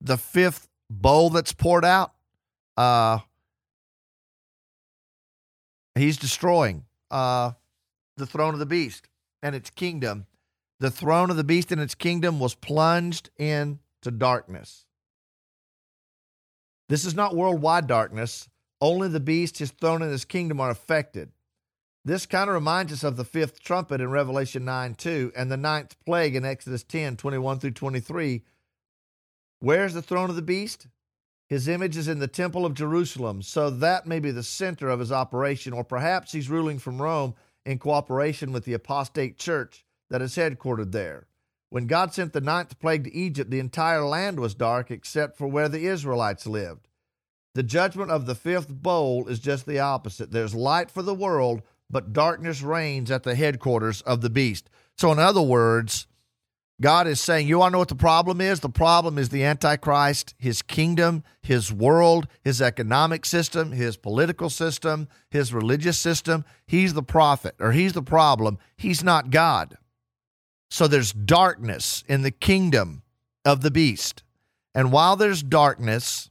the 0.00 0.16
fifth 0.16 0.68
bowl 0.90 1.30
that's 1.30 1.52
poured 1.52 1.84
out, 1.84 2.12
uh 2.76 3.18
He's 5.96 6.18
destroying 6.18 6.84
uh, 7.10 7.52
the 8.16 8.26
throne 8.26 8.52
of 8.52 8.60
the 8.60 8.66
beast 8.66 9.08
and 9.42 9.54
its 9.54 9.70
kingdom. 9.70 10.26
The 10.78 10.90
throne 10.90 11.30
of 11.30 11.36
the 11.36 11.44
beast 11.44 11.72
and 11.72 11.80
its 11.80 11.94
kingdom 11.94 12.38
was 12.38 12.54
plunged 12.54 13.30
into 13.36 14.10
darkness. 14.16 14.84
This 16.88 17.04
is 17.04 17.14
not 17.14 17.34
worldwide 17.34 17.86
darkness. 17.86 18.48
Only 18.80 19.08
the 19.08 19.20
beast, 19.20 19.58
his 19.58 19.70
throne, 19.70 20.02
and 20.02 20.12
his 20.12 20.24
kingdom 20.24 20.60
are 20.60 20.70
affected. 20.70 21.32
This 22.04 22.26
kind 22.26 22.48
of 22.48 22.54
reminds 22.54 22.92
us 22.92 23.02
of 23.02 23.16
the 23.16 23.24
fifth 23.24 23.60
trumpet 23.60 24.00
in 24.00 24.10
Revelation 24.10 24.64
9 24.64 24.94
2 24.94 25.32
and 25.34 25.50
the 25.50 25.56
ninth 25.56 25.96
plague 26.04 26.36
in 26.36 26.44
Exodus 26.44 26.84
10 26.84 27.16
21 27.16 27.58
through 27.58 27.70
23. 27.72 28.44
Where's 29.60 29.94
the 29.94 30.02
throne 30.02 30.30
of 30.30 30.36
the 30.36 30.42
beast? 30.42 30.86
His 31.48 31.68
image 31.68 31.96
is 31.96 32.06
in 32.06 32.18
the 32.18 32.28
temple 32.28 32.66
of 32.66 32.74
Jerusalem, 32.74 33.40
so 33.40 33.70
that 33.70 34.06
may 34.06 34.20
be 34.20 34.30
the 34.30 34.42
center 34.42 34.90
of 34.90 35.00
his 35.00 35.10
operation, 35.10 35.72
or 35.72 35.84
perhaps 35.84 36.32
he's 36.32 36.50
ruling 36.50 36.78
from 36.78 37.00
Rome 37.00 37.34
in 37.64 37.78
cooperation 37.78 38.52
with 38.52 38.64
the 38.64 38.74
apostate 38.74 39.38
church 39.38 39.85
that 40.10 40.22
is 40.22 40.36
headquartered 40.36 40.92
there. 40.92 41.26
When 41.70 41.86
God 41.86 42.14
sent 42.14 42.32
the 42.32 42.40
ninth 42.40 42.78
plague 42.78 43.04
to 43.04 43.14
Egypt, 43.14 43.50
the 43.50 43.58
entire 43.58 44.04
land 44.04 44.38
was 44.38 44.54
dark 44.54 44.90
except 44.90 45.36
for 45.36 45.48
where 45.48 45.68
the 45.68 45.86
Israelites 45.86 46.46
lived. 46.46 46.88
The 47.54 47.62
judgment 47.62 48.10
of 48.10 48.26
the 48.26 48.34
fifth 48.34 48.68
bowl 48.68 49.26
is 49.28 49.38
just 49.40 49.66
the 49.66 49.78
opposite. 49.78 50.30
There's 50.30 50.54
light 50.54 50.90
for 50.90 51.02
the 51.02 51.14
world, 51.14 51.62
but 51.90 52.12
darkness 52.12 52.62
reigns 52.62 53.10
at 53.10 53.22
the 53.22 53.34
headquarters 53.34 54.02
of 54.02 54.20
the 54.20 54.30
beast. 54.30 54.68
So, 54.96 55.10
in 55.10 55.18
other 55.18 55.42
words, 55.42 56.06
God 56.80 57.06
is 57.06 57.20
saying, 57.20 57.48
You 57.48 57.58
want 57.58 57.70
to 57.70 57.72
know 57.72 57.78
what 57.78 57.88
the 57.88 57.94
problem 57.94 58.40
is? 58.40 58.60
The 58.60 58.68
problem 58.68 59.16
is 59.16 59.30
the 59.30 59.44
Antichrist, 59.44 60.34
his 60.38 60.60
kingdom, 60.60 61.24
his 61.40 61.72
world, 61.72 62.28
his 62.42 62.60
economic 62.60 63.24
system, 63.24 63.72
his 63.72 63.96
political 63.96 64.50
system, 64.50 65.08
his 65.30 65.54
religious 65.54 65.98
system. 65.98 66.44
He's 66.66 66.92
the 66.92 67.02
prophet, 67.02 67.54
or 67.58 67.72
he's 67.72 67.94
the 67.94 68.02
problem. 68.02 68.58
He's 68.76 69.02
not 69.02 69.30
God. 69.30 69.78
So 70.76 70.86
there's 70.86 71.14
darkness 71.14 72.04
in 72.06 72.20
the 72.20 72.30
kingdom 72.30 73.00
of 73.46 73.62
the 73.62 73.70
beast. 73.70 74.22
And 74.74 74.92
while 74.92 75.16
there's 75.16 75.42
darkness, 75.42 76.28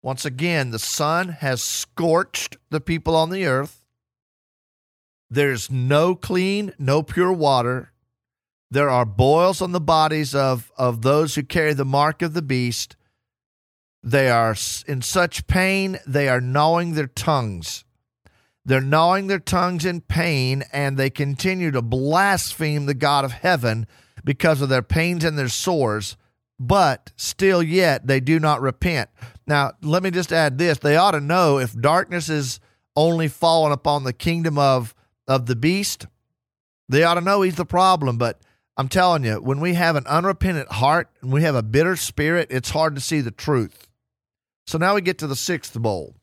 once 0.00 0.24
again, 0.24 0.70
the 0.70 0.78
sun 0.78 1.28
has 1.28 1.62
scorched 1.62 2.56
the 2.70 2.80
people 2.80 3.14
on 3.14 3.28
the 3.28 3.44
earth. 3.44 3.84
There's 5.28 5.70
no 5.70 6.14
clean, 6.14 6.72
no 6.78 7.02
pure 7.02 7.34
water. 7.34 7.92
There 8.70 8.88
are 8.88 9.04
boils 9.04 9.60
on 9.60 9.72
the 9.72 9.78
bodies 9.78 10.34
of, 10.34 10.72
of 10.78 11.02
those 11.02 11.34
who 11.34 11.42
carry 11.42 11.74
the 11.74 11.84
mark 11.84 12.22
of 12.22 12.32
the 12.32 12.40
beast. 12.40 12.96
They 14.02 14.30
are 14.30 14.56
in 14.86 15.02
such 15.02 15.46
pain, 15.48 15.98
they 16.06 16.30
are 16.30 16.40
gnawing 16.40 16.94
their 16.94 17.08
tongues. 17.08 17.84
They're 18.64 18.80
gnawing 18.80 19.26
their 19.26 19.38
tongues 19.38 19.84
in 19.84 20.02
pain, 20.02 20.64
and 20.72 20.96
they 20.96 21.10
continue 21.10 21.70
to 21.70 21.82
blaspheme 21.82 22.86
the 22.86 22.94
God 22.94 23.24
of 23.24 23.32
heaven 23.32 23.86
because 24.24 24.60
of 24.60 24.68
their 24.68 24.82
pains 24.82 25.24
and 25.24 25.38
their 25.38 25.48
sores, 25.48 26.16
but 26.58 27.12
still 27.16 27.62
yet 27.62 28.06
they 28.06 28.20
do 28.20 28.38
not 28.38 28.60
repent. 28.60 29.08
Now, 29.46 29.72
let 29.82 30.02
me 30.02 30.10
just 30.10 30.32
add 30.32 30.58
this. 30.58 30.78
They 30.78 30.96
ought 30.96 31.12
to 31.12 31.20
know 31.20 31.58
if 31.58 31.78
darkness 31.78 32.28
is 32.28 32.60
only 32.94 33.28
fallen 33.28 33.72
upon 33.72 34.04
the 34.04 34.12
kingdom 34.12 34.58
of, 34.58 34.94
of 35.26 35.46
the 35.46 35.56
beast, 35.56 36.06
they 36.88 37.02
ought 37.02 37.14
to 37.14 37.20
know 37.20 37.42
he's 37.42 37.56
the 37.56 37.64
problem. 37.64 38.18
But 38.18 38.40
I'm 38.76 38.88
telling 38.88 39.24
you, 39.24 39.36
when 39.36 39.60
we 39.60 39.74
have 39.74 39.96
an 39.96 40.06
unrepentant 40.06 40.70
heart 40.72 41.08
and 41.22 41.32
we 41.32 41.42
have 41.42 41.54
a 41.54 41.62
bitter 41.62 41.96
spirit, 41.96 42.48
it's 42.50 42.70
hard 42.70 42.94
to 42.94 43.00
see 43.00 43.20
the 43.20 43.30
truth. 43.30 43.88
So 44.66 44.78
now 44.78 44.94
we 44.94 45.00
get 45.00 45.18
to 45.18 45.26
the 45.26 45.36
sixth 45.36 45.74
bowl. 45.74 46.14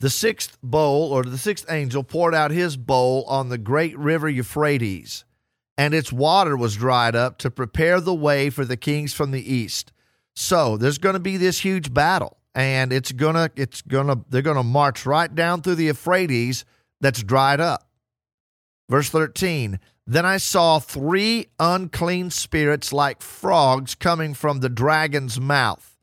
The 0.00 0.08
sixth 0.08 0.56
bowl, 0.62 1.12
or 1.12 1.22
the 1.24 1.36
sixth 1.36 1.70
angel, 1.70 2.02
poured 2.02 2.34
out 2.34 2.50
his 2.50 2.78
bowl 2.78 3.22
on 3.28 3.50
the 3.50 3.58
great 3.58 3.96
river 3.98 4.30
Euphrates, 4.30 5.26
and 5.76 5.92
its 5.92 6.10
water 6.10 6.56
was 6.56 6.74
dried 6.74 7.14
up 7.14 7.36
to 7.38 7.50
prepare 7.50 8.00
the 8.00 8.14
way 8.14 8.48
for 8.48 8.64
the 8.64 8.78
kings 8.78 9.12
from 9.12 9.30
the 9.30 9.52
east. 9.52 9.92
So 10.34 10.78
there's 10.78 10.96
going 10.96 11.16
to 11.16 11.20
be 11.20 11.36
this 11.36 11.60
huge 11.60 11.92
battle, 11.92 12.38
and 12.54 12.94
it's 12.94 13.12
gonna, 13.12 13.50
it's 13.56 13.82
gonna, 13.82 14.24
they're 14.30 14.40
gonna 14.40 14.62
march 14.62 15.04
right 15.04 15.32
down 15.34 15.60
through 15.60 15.74
the 15.74 15.84
Euphrates 15.84 16.64
that's 17.02 17.22
dried 17.22 17.60
up. 17.60 17.86
Verse 18.88 19.10
13 19.10 19.78
Then 20.06 20.24
I 20.24 20.38
saw 20.38 20.78
three 20.78 21.48
unclean 21.58 22.30
spirits 22.30 22.90
like 22.90 23.20
frogs 23.20 23.94
coming 23.94 24.32
from 24.32 24.60
the 24.60 24.70
dragon's 24.70 25.38
mouth. 25.38 25.94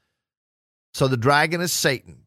So 0.93 1.07
the 1.07 1.17
dragon 1.17 1.61
is 1.61 1.73
Satan 1.73 2.26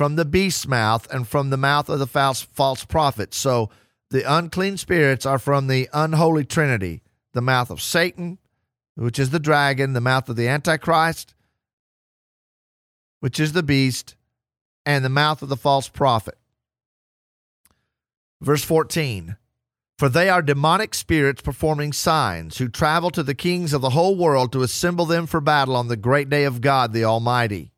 from 0.00 0.16
the 0.16 0.24
beast's 0.24 0.66
mouth 0.66 1.06
and 1.12 1.28
from 1.28 1.50
the 1.50 1.58
mouth 1.58 1.90
of 1.90 1.98
the 1.98 2.06
false, 2.06 2.40
false 2.40 2.86
prophet. 2.86 3.34
So 3.34 3.68
the 4.08 4.22
unclean 4.22 4.78
spirits 4.78 5.26
are 5.26 5.38
from 5.38 5.66
the 5.66 5.90
unholy 5.92 6.46
trinity 6.46 7.02
the 7.34 7.42
mouth 7.42 7.68
of 7.68 7.82
Satan, 7.82 8.38
which 8.94 9.18
is 9.18 9.28
the 9.28 9.38
dragon, 9.38 9.92
the 9.92 10.00
mouth 10.00 10.30
of 10.30 10.36
the 10.36 10.48
Antichrist, 10.48 11.34
which 13.18 13.38
is 13.38 13.52
the 13.52 13.62
beast, 13.62 14.16
and 14.86 15.04
the 15.04 15.10
mouth 15.10 15.42
of 15.42 15.50
the 15.50 15.54
false 15.54 15.90
prophet. 15.90 16.38
Verse 18.40 18.64
14 18.64 19.36
For 19.98 20.08
they 20.08 20.30
are 20.30 20.40
demonic 20.40 20.94
spirits 20.94 21.42
performing 21.42 21.92
signs, 21.92 22.56
who 22.56 22.70
travel 22.70 23.10
to 23.10 23.22
the 23.22 23.34
kings 23.34 23.74
of 23.74 23.82
the 23.82 23.90
whole 23.90 24.16
world 24.16 24.50
to 24.52 24.62
assemble 24.62 25.04
them 25.04 25.26
for 25.26 25.42
battle 25.42 25.76
on 25.76 25.88
the 25.88 25.96
great 25.98 26.30
day 26.30 26.44
of 26.44 26.62
God 26.62 26.94
the 26.94 27.04
Almighty. 27.04 27.69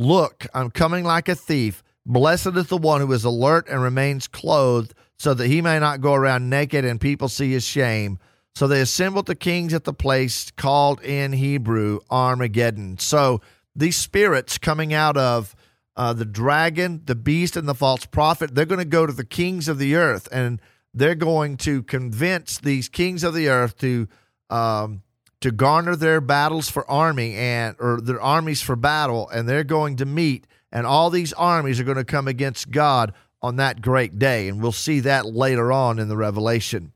Look, 0.00 0.46
I'm 0.54 0.70
coming 0.70 1.04
like 1.04 1.28
a 1.28 1.34
thief. 1.34 1.82
Blessed 2.06 2.56
is 2.56 2.68
the 2.68 2.78
one 2.78 3.02
who 3.02 3.12
is 3.12 3.22
alert 3.22 3.68
and 3.68 3.82
remains 3.82 4.28
clothed, 4.28 4.94
so 5.18 5.34
that 5.34 5.46
he 5.46 5.60
may 5.60 5.78
not 5.78 6.00
go 6.00 6.14
around 6.14 6.48
naked 6.48 6.86
and 6.86 6.98
people 6.98 7.28
see 7.28 7.52
his 7.52 7.64
shame. 7.64 8.18
So 8.54 8.66
they 8.66 8.80
assembled 8.80 9.26
the 9.26 9.34
kings 9.34 9.74
at 9.74 9.84
the 9.84 9.92
place 9.92 10.50
called 10.52 11.02
in 11.02 11.34
Hebrew 11.34 12.00
Armageddon. 12.10 12.96
So 12.96 13.42
these 13.76 13.98
spirits 13.98 14.56
coming 14.56 14.94
out 14.94 15.18
of 15.18 15.54
uh, 15.96 16.14
the 16.14 16.24
dragon, 16.24 17.02
the 17.04 17.14
beast, 17.14 17.54
and 17.54 17.68
the 17.68 17.74
false 17.74 18.06
prophet, 18.06 18.54
they're 18.54 18.64
going 18.64 18.78
to 18.78 18.86
go 18.86 19.04
to 19.04 19.12
the 19.12 19.22
kings 19.22 19.68
of 19.68 19.76
the 19.76 19.96
earth 19.96 20.30
and 20.32 20.62
they're 20.94 21.14
going 21.14 21.58
to 21.58 21.82
convince 21.82 22.56
these 22.56 22.88
kings 22.88 23.22
of 23.22 23.34
the 23.34 23.50
earth 23.50 23.76
to 23.80 24.08
um, 24.48 25.02
to 25.40 25.50
garner 25.50 25.96
their 25.96 26.20
battles 26.20 26.68
for 26.70 26.88
army 26.90 27.34
and 27.34 27.76
or 27.78 28.00
their 28.00 28.20
armies 28.20 28.60
for 28.60 28.76
battle 28.76 29.28
and 29.30 29.48
they're 29.48 29.64
going 29.64 29.96
to 29.96 30.04
meet 30.04 30.46
and 30.72 30.86
all 30.86 31.10
these 31.10 31.32
armies 31.32 31.80
are 31.80 31.84
going 31.84 31.96
to 31.96 32.04
come 32.04 32.28
against 32.28 32.70
God 32.70 33.12
on 33.42 33.56
that 33.56 33.80
great 33.80 34.18
day. 34.18 34.48
And 34.48 34.62
we'll 34.62 34.72
see 34.72 35.00
that 35.00 35.26
later 35.26 35.72
on 35.72 35.98
in 35.98 36.08
the 36.08 36.16
revelation. 36.16 36.92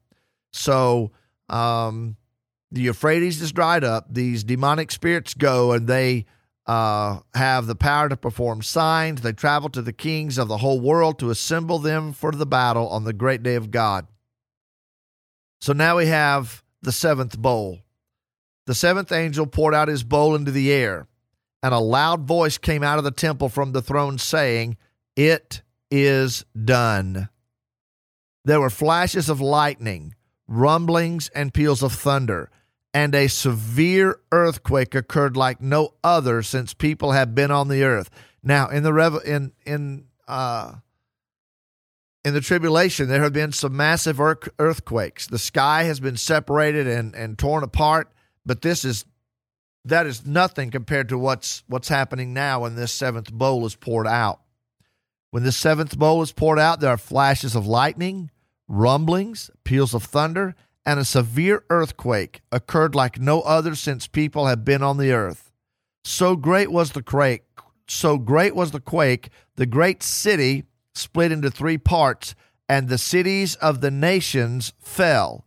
So 0.52 1.10
um, 1.48 2.16
the 2.70 2.82
euphrates 2.82 3.40
is 3.40 3.52
dried 3.52 3.84
up. 3.84 4.06
These 4.10 4.44
demonic 4.44 4.92
spirits 4.92 5.34
go 5.34 5.72
and 5.72 5.88
they 5.88 6.26
uh, 6.66 7.20
have 7.34 7.66
the 7.66 7.74
power 7.74 8.08
to 8.08 8.16
perform 8.16 8.62
signs. 8.62 9.22
They 9.22 9.32
travel 9.32 9.68
to 9.70 9.82
the 9.82 9.92
kings 9.92 10.38
of 10.38 10.48
the 10.48 10.58
whole 10.58 10.80
world 10.80 11.18
to 11.18 11.30
assemble 11.30 11.78
them 11.78 12.12
for 12.12 12.32
the 12.32 12.46
battle 12.46 12.88
on 12.88 13.04
the 13.04 13.12
great 13.12 13.42
day 13.42 13.54
of 13.54 13.70
god. 13.70 14.06
So 15.60 15.72
now 15.72 15.96
we 15.96 16.06
have 16.06 16.62
the 16.82 16.92
seventh 16.92 17.38
bowl 17.38 17.80
the 18.66 18.74
seventh 18.74 19.12
angel 19.12 19.46
poured 19.46 19.74
out 19.74 19.88
his 19.88 20.04
bowl 20.04 20.34
into 20.34 20.50
the 20.50 20.72
air, 20.72 21.06
and 21.62 21.74
a 21.74 21.78
loud 21.78 22.22
voice 22.22 22.58
came 22.58 22.82
out 22.82 22.98
of 22.98 23.04
the 23.04 23.10
temple 23.10 23.48
from 23.48 23.72
the 23.72 23.82
throne 23.82 24.18
saying, 24.18 24.76
It 25.16 25.62
is 25.90 26.44
done. 26.64 27.28
There 28.44 28.60
were 28.60 28.70
flashes 28.70 29.28
of 29.28 29.40
lightning, 29.40 30.14
rumblings, 30.46 31.28
and 31.30 31.54
peals 31.54 31.82
of 31.82 31.92
thunder, 31.92 32.50
and 32.92 33.14
a 33.14 33.28
severe 33.28 34.20
earthquake 34.30 34.94
occurred 34.94 35.36
like 35.36 35.60
no 35.60 35.94
other 36.02 36.42
since 36.42 36.74
people 36.74 37.12
have 37.12 37.34
been 37.34 37.50
on 37.50 37.68
the 37.68 37.82
earth. 37.82 38.10
Now, 38.42 38.68
in 38.68 38.82
the 38.82 38.92
rev- 38.92 39.24
in 39.24 39.52
in 39.64 40.06
uh, 40.28 40.74
in 42.24 42.34
the 42.34 42.40
tribulation, 42.40 43.08
there 43.08 43.22
have 43.22 43.32
been 43.32 43.52
some 43.52 43.76
massive 43.76 44.20
earthquakes. 44.20 45.26
The 45.26 45.38
sky 45.38 45.84
has 45.84 46.00
been 46.00 46.16
separated 46.16 46.86
and, 46.86 47.14
and 47.14 47.38
torn 47.38 47.62
apart 47.62 48.10
but 48.46 48.62
this 48.62 48.84
is 48.84 49.04
that 49.86 50.06
is 50.06 50.26
nothing 50.26 50.70
compared 50.70 51.08
to 51.10 51.18
what's 51.18 51.62
what's 51.66 51.88
happening 51.88 52.32
now 52.32 52.60
when 52.60 52.74
this 52.74 52.92
seventh 52.92 53.32
bowl 53.32 53.66
is 53.66 53.76
poured 53.76 54.06
out. 54.06 54.40
When 55.30 55.42
the 55.42 55.52
seventh 55.52 55.98
bowl 55.98 56.22
is 56.22 56.32
poured 56.32 56.58
out, 56.58 56.80
there 56.80 56.90
are 56.90 56.96
flashes 56.96 57.54
of 57.54 57.66
lightning, 57.66 58.30
rumblings, 58.68 59.50
peals 59.64 59.92
of 59.92 60.04
thunder, 60.04 60.54
and 60.86 61.00
a 61.00 61.04
severe 61.04 61.64
earthquake 61.70 62.42
occurred 62.52 62.94
like 62.94 63.18
no 63.18 63.40
other 63.40 63.74
since 63.74 64.06
people 64.06 64.46
have 64.46 64.64
been 64.64 64.82
on 64.82 64.96
the 64.96 65.12
earth. 65.12 65.50
So 66.04 66.36
great 66.36 66.70
was 66.70 66.92
the 66.92 67.02
quake, 67.02 67.44
so 67.88 68.18
great 68.18 68.54
was 68.54 68.70
the 68.70 68.80
quake, 68.80 69.30
the 69.56 69.66
great 69.66 70.02
city 70.02 70.64
split 70.94 71.32
into 71.32 71.50
three 71.50 71.78
parts, 71.78 72.34
and 72.68 72.88
the 72.88 72.98
cities 72.98 73.56
of 73.56 73.80
the 73.80 73.90
nations 73.90 74.72
fell. 74.78 75.44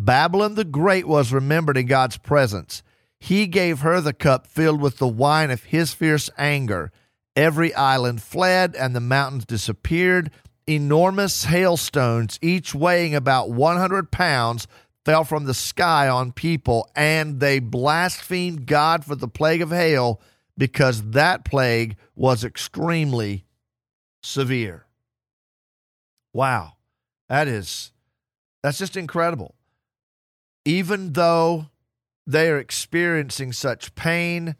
Babylon 0.00 0.54
the 0.54 0.64
Great 0.64 1.08
was 1.08 1.32
remembered 1.32 1.76
in 1.76 1.86
God's 1.86 2.18
presence. 2.18 2.84
He 3.18 3.48
gave 3.48 3.80
her 3.80 4.00
the 4.00 4.12
cup 4.12 4.46
filled 4.46 4.80
with 4.80 4.98
the 4.98 5.08
wine 5.08 5.50
of 5.50 5.64
his 5.64 5.92
fierce 5.92 6.30
anger. 6.38 6.92
Every 7.34 7.74
island 7.74 8.22
fled 8.22 8.76
and 8.76 8.94
the 8.94 9.00
mountains 9.00 9.44
disappeared. 9.44 10.30
Enormous 10.68 11.46
hailstones, 11.46 12.38
each 12.40 12.76
weighing 12.76 13.16
about 13.16 13.50
100 13.50 14.12
pounds, 14.12 14.68
fell 15.04 15.24
from 15.24 15.46
the 15.46 15.54
sky 15.54 16.08
on 16.08 16.30
people, 16.30 16.88
and 16.94 17.40
they 17.40 17.58
blasphemed 17.58 18.66
God 18.66 19.04
for 19.04 19.16
the 19.16 19.26
plague 19.26 19.62
of 19.62 19.70
hail 19.70 20.20
because 20.56 21.10
that 21.10 21.44
plague 21.44 21.96
was 22.14 22.44
extremely 22.44 23.46
severe. 24.22 24.86
Wow. 26.32 26.74
That 27.28 27.48
is 27.48 27.90
that's 28.62 28.78
just 28.78 28.96
incredible. 28.96 29.56
Even 30.68 31.14
though 31.14 31.70
they 32.26 32.50
are 32.50 32.58
experiencing 32.58 33.54
such 33.54 33.94
pain, 33.94 34.54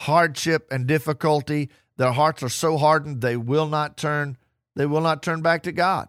hardship 0.00 0.66
and 0.70 0.86
difficulty, 0.86 1.68
their 1.98 2.12
hearts 2.12 2.42
are 2.42 2.48
so 2.48 2.78
hardened 2.78 3.20
they 3.20 3.36
will 3.36 3.66
not 3.66 3.98
turn 3.98 4.38
they 4.74 4.86
will 4.86 5.02
not 5.02 5.22
turn 5.22 5.42
back 5.42 5.64
to 5.64 5.72
God. 5.72 6.08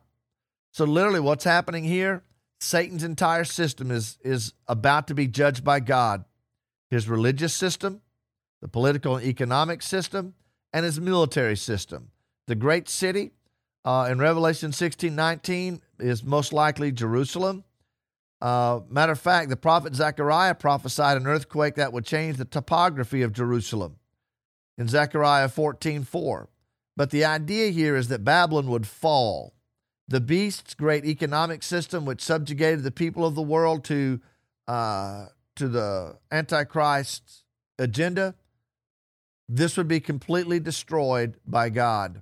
So 0.72 0.86
literally 0.86 1.20
what's 1.20 1.43
happening 1.43 1.84
here, 1.84 2.24
Satan's 2.62 3.03
entire 3.03 3.43
system 3.43 3.91
is 3.91 4.17
is 4.24 4.53
about 4.70 5.08
to 5.08 5.13
be 5.13 5.27
judged 5.27 5.65
by 5.65 5.81
God. 5.81 6.24
His 6.89 7.10
religious 7.10 7.53
system, 7.53 8.00
the 8.62 8.70
political 8.70 9.17
and 9.17 9.25
economic 9.25 9.81
system, 9.81 10.34
and 10.72 10.86
his 10.86 10.98
military 10.98 11.58
system. 11.58 12.12
The 12.48 12.55
great 12.55 12.88
city 12.88 13.31
uh, 13.84 14.08
in 14.10 14.17
Revelation 14.20 14.72
16 14.72 15.13
19 15.13 15.81
is 16.00 16.24
most 16.24 16.53
likely 16.53 16.93
Jerusalem. 16.93 17.65
Uh, 18.41 18.79
matter 18.89 19.12
of 19.12 19.19
fact, 19.19 19.50
the 19.50 19.57
prophet 19.57 19.95
Zechariah 19.95 20.55
prophesied 20.55 21.17
an 21.17 21.27
earthquake 21.27 21.75
that 21.75 21.93
would 21.93 22.05
change 22.05 22.38
the 22.38 22.45
topography 22.45 23.21
of 23.21 23.33
Jerusalem 23.33 23.98
in 24.77 24.88
Zechariah 24.88 25.48
14 25.48 26.03
4. 26.03 26.50
But 26.98 27.12
the 27.12 27.24
idea 27.24 27.69
here 27.69 27.95
is 27.95 28.07
that 28.07 28.24
Babylon 28.24 28.67
would 28.67 28.88
fall. 28.88 29.53
The 30.07 30.19
beast's 30.19 30.74
great 30.74 31.05
economic 31.05 31.63
system, 31.63 32.03
which 32.03 32.21
subjugated 32.21 32.83
the 32.83 32.91
people 32.91 33.25
of 33.25 33.36
the 33.36 33.41
world 33.41 33.86
to, 33.86 34.19
uh, 34.67 35.27
to 35.55 35.67
the 35.69 36.17
Antichrist's 36.31 37.43
agenda, 37.79 38.36
this 39.48 39.77
would 39.77 39.88
be 39.88 40.00
completely 40.00 40.60
destroyed 40.60 41.36
by 41.45 41.69
God. 41.69 42.21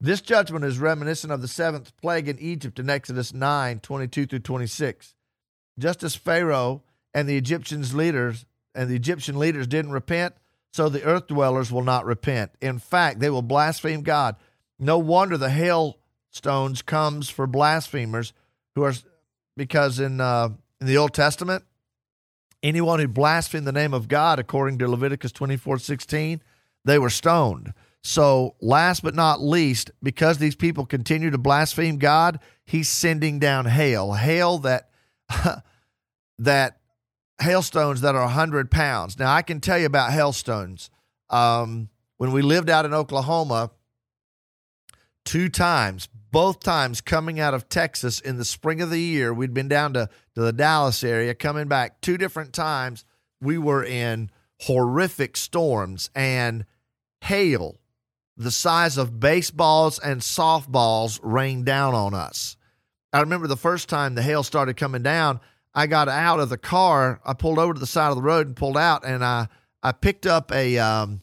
This 0.00 0.20
judgment 0.20 0.64
is 0.64 0.78
reminiscent 0.78 1.32
of 1.32 1.40
the 1.40 1.48
seventh 1.48 1.96
plague 1.96 2.28
in 2.28 2.38
Egypt 2.38 2.78
in 2.78 2.90
Exodus 2.90 3.32
9 3.32 3.80
22 3.80 4.26
through 4.26 4.38
26. 4.40 5.14
Just 5.78 6.02
as 6.02 6.14
Pharaoh 6.14 6.82
and 7.14 7.28
the 7.28 7.36
Egyptians 7.36 7.94
leaders 7.94 8.44
and 8.74 8.90
the 8.90 8.96
Egyptian 8.96 9.38
leaders 9.38 9.66
didn't 9.66 9.92
repent, 9.92 10.34
so 10.72 10.88
the 10.88 11.04
earth 11.04 11.28
dwellers 11.28 11.72
will 11.72 11.82
not 11.82 12.04
repent. 12.04 12.52
In 12.60 12.78
fact, 12.78 13.20
they 13.20 13.30
will 13.30 13.42
blaspheme 13.42 14.02
God. 14.02 14.36
No 14.78 14.98
wonder 14.98 15.36
the 15.36 15.50
hailstones 15.50 16.82
comes 16.82 17.30
for 17.30 17.46
blasphemers 17.46 18.32
who 18.74 18.84
are 18.84 18.94
because 19.56 19.98
in 19.98 20.20
uh, 20.20 20.50
in 20.80 20.86
the 20.86 20.96
Old 20.96 21.14
Testament, 21.14 21.64
anyone 22.62 23.00
who 23.00 23.08
blasphemed 23.08 23.66
the 23.66 23.72
name 23.72 23.94
of 23.94 24.08
God, 24.08 24.38
according 24.38 24.78
to 24.78 24.88
Leviticus 24.88 25.32
24:16, 25.32 26.40
they 26.84 26.98
were 26.98 27.10
stoned. 27.10 27.72
So, 28.02 28.54
last 28.60 29.02
but 29.02 29.14
not 29.14 29.42
least, 29.42 29.90
because 30.02 30.38
these 30.38 30.54
people 30.54 30.86
continue 30.86 31.30
to 31.30 31.38
blaspheme 31.38 31.98
God, 31.98 32.38
he's 32.64 32.88
sending 32.88 33.40
down 33.40 33.66
hail, 33.66 34.12
hail 34.12 34.58
that 34.58 34.88
that 36.38 36.78
hailstones 37.40 38.00
that 38.00 38.14
are 38.14 38.24
100 38.24 38.70
pounds. 38.70 39.18
Now, 39.18 39.32
I 39.32 39.42
can 39.42 39.60
tell 39.60 39.78
you 39.78 39.86
about 39.86 40.12
hailstones. 40.12 40.90
Um, 41.30 41.88
when 42.16 42.32
we 42.32 42.42
lived 42.42 42.68
out 42.70 42.84
in 42.84 42.92
Oklahoma, 42.94 43.70
two 45.24 45.48
times, 45.48 46.08
both 46.30 46.60
times 46.60 47.00
coming 47.00 47.38
out 47.40 47.54
of 47.54 47.68
Texas 47.68 48.20
in 48.20 48.36
the 48.36 48.44
spring 48.44 48.80
of 48.80 48.90
the 48.90 49.00
year, 49.00 49.32
we'd 49.32 49.54
been 49.54 49.68
down 49.68 49.92
to, 49.94 50.08
to 50.34 50.40
the 50.40 50.52
Dallas 50.52 51.04
area, 51.04 51.34
coming 51.34 51.68
back 51.68 52.00
two 52.00 52.18
different 52.18 52.52
times. 52.52 53.04
We 53.40 53.58
were 53.58 53.84
in 53.84 54.30
horrific 54.60 55.36
storms 55.36 56.10
and 56.14 56.64
hail 57.22 57.78
the 58.36 58.50
size 58.52 58.96
of 58.96 59.18
baseballs 59.18 59.98
and 59.98 60.20
softballs 60.20 61.18
rained 61.22 61.66
down 61.66 61.94
on 61.94 62.14
us. 62.14 62.56
I 63.12 63.20
remember 63.20 63.48
the 63.48 63.56
first 63.56 63.88
time 63.88 64.14
the 64.14 64.22
hail 64.22 64.44
started 64.44 64.76
coming 64.76 65.02
down, 65.02 65.40
I 65.78 65.86
got 65.86 66.08
out 66.08 66.40
of 66.40 66.48
the 66.48 66.58
car. 66.58 67.20
I 67.24 67.34
pulled 67.34 67.58
over 67.58 67.74
to 67.74 67.80
the 67.80 67.86
side 67.86 68.08
of 68.08 68.16
the 68.16 68.22
road 68.22 68.46
and 68.46 68.56
pulled 68.56 68.76
out, 68.76 69.04
and 69.04 69.24
I 69.24 69.48
I 69.82 69.92
picked 69.92 70.26
up 70.26 70.50
a 70.52 70.78
um, 70.78 71.22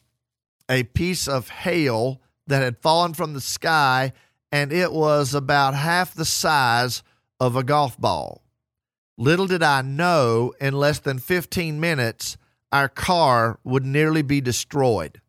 a 0.69 0.83
piece 0.83 1.27
of 1.27 1.49
hail 1.49 2.21
that 2.47 2.61
had 2.61 2.77
fallen 2.77 3.13
from 3.13 3.33
the 3.33 3.41
sky, 3.41 4.13
and 4.51 4.71
it 4.71 4.91
was 4.91 5.33
about 5.33 5.73
half 5.73 6.13
the 6.13 6.25
size 6.25 7.03
of 7.39 7.55
a 7.55 7.63
golf 7.63 7.99
ball. 7.99 8.43
Little 9.17 9.47
did 9.47 9.63
I 9.63 9.81
know, 9.81 10.53
in 10.59 10.73
less 10.73 10.99
than 10.99 11.19
15 11.19 11.79
minutes, 11.79 12.37
our 12.71 12.89
car 12.89 13.59
would 13.63 13.85
nearly 13.85 14.21
be 14.21 14.41
destroyed 14.41 15.21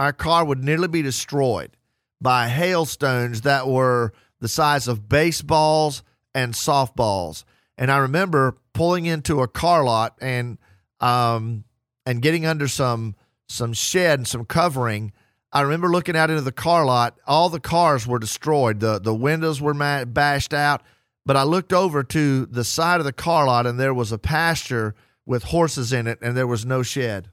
our 0.00 0.14
car 0.14 0.46
would 0.46 0.64
nearly 0.64 0.88
be 0.88 1.02
destroyed 1.02 1.76
by 2.22 2.48
hailstones 2.48 3.42
that 3.42 3.68
were 3.68 4.14
the 4.40 4.48
size 4.48 4.88
of 4.88 5.10
baseballs 5.10 6.02
and 6.34 6.54
softballs. 6.54 7.44
And 7.76 7.92
I 7.92 7.98
remember 7.98 8.56
pulling 8.74 9.06
into 9.06 9.42
a 9.42 9.48
car 9.48 9.84
lot 9.84 10.16
and 10.20 10.58
um, 11.00 11.64
and 12.06 12.22
getting 12.22 12.46
under 12.46 12.68
some 12.68 13.14
some 13.48 13.72
shed 13.72 14.18
and 14.18 14.28
some 14.28 14.44
covering. 14.44 15.12
I 15.52 15.62
remember 15.62 15.88
looking 15.88 16.16
out 16.16 16.30
into 16.30 16.42
the 16.42 16.52
car 16.52 16.84
lot. 16.84 17.18
All 17.26 17.48
the 17.48 17.60
cars 17.60 18.06
were 18.06 18.20
destroyed. 18.20 18.80
the 18.80 19.00
The 19.00 19.14
windows 19.14 19.60
were 19.60 19.74
bashed 20.04 20.54
out. 20.54 20.82
But 21.26 21.36
I 21.36 21.42
looked 21.42 21.72
over 21.72 22.02
to 22.02 22.46
the 22.46 22.64
side 22.64 22.98
of 22.98 23.04
the 23.04 23.12
car 23.12 23.46
lot, 23.46 23.66
and 23.66 23.78
there 23.78 23.92
was 23.92 24.10
a 24.10 24.18
pasture 24.18 24.94
with 25.26 25.44
horses 25.44 25.92
in 25.92 26.06
it, 26.06 26.18
and 26.22 26.36
there 26.36 26.46
was 26.46 26.64
no 26.64 26.82
shed 26.82 27.30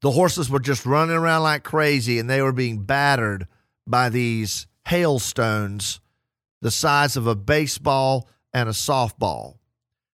the 0.00 0.10
horses 0.12 0.50
were 0.50 0.60
just 0.60 0.86
running 0.86 1.16
around 1.16 1.42
like 1.42 1.64
crazy 1.64 2.18
and 2.18 2.28
they 2.28 2.42
were 2.42 2.52
being 2.52 2.82
battered 2.82 3.46
by 3.86 4.08
these 4.08 4.66
hailstones 4.84 6.00
the 6.60 6.70
size 6.70 7.16
of 7.16 7.26
a 7.26 7.34
baseball 7.34 8.28
and 8.56 8.70
a 8.70 8.72
softball. 8.72 9.58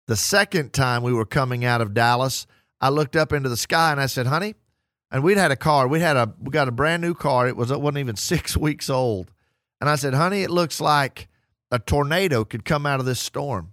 The 0.09 0.15
second 0.15 0.75
time 0.75 1.03
we 1.03 1.15
were 1.15 1.25
coming 1.25 1.65
out 1.65 1.81
of 1.81 1.95
Dallas, 1.95 2.47
I 2.83 2.91
looked 2.91 3.17
up 3.17 3.33
into 3.33 3.49
the 3.49 3.57
sky 3.57 3.91
and 3.93 4.01
I 4.01 4.07
said, 4.07 4.27
"Honey," 4.27 4.55
and 5.11 5.25
we'd 5.25 5.39
had 5.39 5.53
a 5.53 5.57
car. 5.57 5.89
We 5.89 6.01
had 6.01 6.19
a 6.19 6.35
we 6.39 6.51
got 6.51 6.69
a 6.69 6.73
brand 6.73 7.01
new 7.01 7.15
car. 7.15 7.49
It 7.49 7.57
was 7.57 7.71
it 7.71 7.81
wasn't 7.81 7.99
even 7.99 8.17
six 8.33 8.55
weeks 8.55 8.91
old, 8.91 9.33
and 9.81 9.89
I 9.89 9.97
said, 9.97 10.13
"Honey, 10.13 10.43
it 10.43 10.51
looks 10.51 10.83
like 10.83 11.29
a 11.71 11.79
tornado 11.79 12.45
could 12.45 12.67
come 12.67 12.85
out 12.87 13.01
of 13.01 13.07
this 13.07 13.21
storm." 13.21 13.73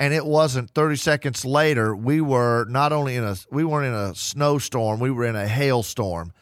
and 0.00 0.14
it 0.14 0.24
wasn't 0.24 0.70
30 0.70 0.94
seconds 0.94 1.44
later 1.44 1.92
we 1.92 2.20
were 2.20 2.64
not 2.66 2.92
only 2.92 3.16
in 3.16 3.24
a 3.24 3.34
we 3.50 3.64
weren't 3.64 3.88
in 3.88 3.92
a 3.92 4.14
snowstorm 4.14 5.00
we 5.00 5.10
were 5.10 5.24
in 5.24 5.34
a 5.34 5.48
hailstorm 5.48 6.32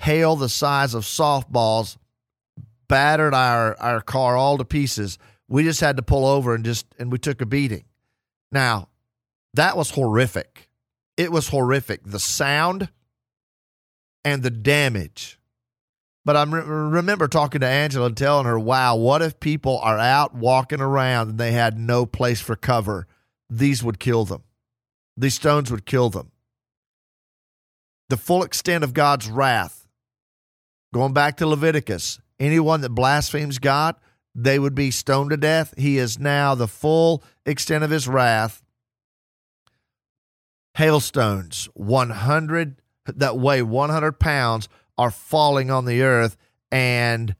hail 0.00 0.36
the 0.36 0.50
size 0.50 0.92
of 0.92 1.04
softballs 1.04 1.96
battered 2.86 3.32
our 3.32 3.74
our 3.80 4.02
car 4.02 4.36
all 4.36 4.58
to 4.58 4.64
pieces 4.66 5.16
we 5.48 5.62
just 5.62 5.80
had 5.80 5.96
to 5.96 6.02
pull 6.02 6.26
over 6.26 6.54
and 6.54 6.64
just 6.64 6.86
and 6.98 7.10
we 7.10 7.18
took 7.18 7.40
a 7.40 7.46
beating 7.46 7.84
now 8.52 8.88
that 9.54 9.76
was 9.76 9.90
horrific 9.90 10.68
it 11.16 11.32
was 11.32 11.48
horrific 11.48 12.02
the 12.04 12.20
sound 12.20 12.88
and 14.24 14.42
the 14.42 14.50
damage 14.50 15.38
but 16.28 16.36
I 16.36 16.42
remember 16.42 17.26
talking 17.26 17.62
to 17.62 17.66
Angela 17.66 18.04
and 18.04 18.14
telling 18.14 18.44
her, 18.44 18.58
wow, 18.58 18.96
what 18.96 19.22
if 19.22 19.40
people 19.40 19.78
are 19.78 19.96
out 19.96 20.34
walking 20.34 20.82
around 20.82 21.30
and 21.30 21.38
they 21.38 21.52
had 21.52 21.78
no 21.78 22.04
place 22.04 22.38
for 22.38 22.54
cover? 22.54 23.06
These 23.48 23.82
would 23.82 23.98
kill 23.98 24.26
them. 24.26 24.42
These 25.16 25.36
stones 25.36 25.70
would 25.70 25.86
kill 25.86 26.10
them. 26.10 26.30
The 28.10 28.18
full 28.18 28.42
extent 28.42 28.84
of 28.84 28.92
God's 28.92 29.26
wrath, 29.26 29.88
going 30.92 31.14
back 31.14 31.38
to 31.38 31.46
Leviticus, 31.46 32.20
anyone 32.38 32.82
that 32.82 32.90
blasphemes 32.90 33.58
God, 33.58 33.96
they 34.42 34.58
would 34.58 34.74
be 34.74 34.90
stoned 34.90 35.30
to 35.30 35.36
death. 35.36 35.74
He 35.76 35.98
is 35.98 36.18
now 36.18 36.54
the 36.54 36.68
full 36.68 37.24
extent 37.44 37.82
of 37.82 37.90
his 37.90 38.06
wrath. 38.06 38.62
Hailstones, 40.74 41.68
100 41.74 42.80
that 43.06 43.38
weigh 43.38 43.62
100 43.62 44.20
pounds 44.20 44.68
are 44.96 45.10
falling 45.10 45.70
on 45.70 45.86
the 45.86 46.02
earth 46.02 46.36
and 46.70 47.34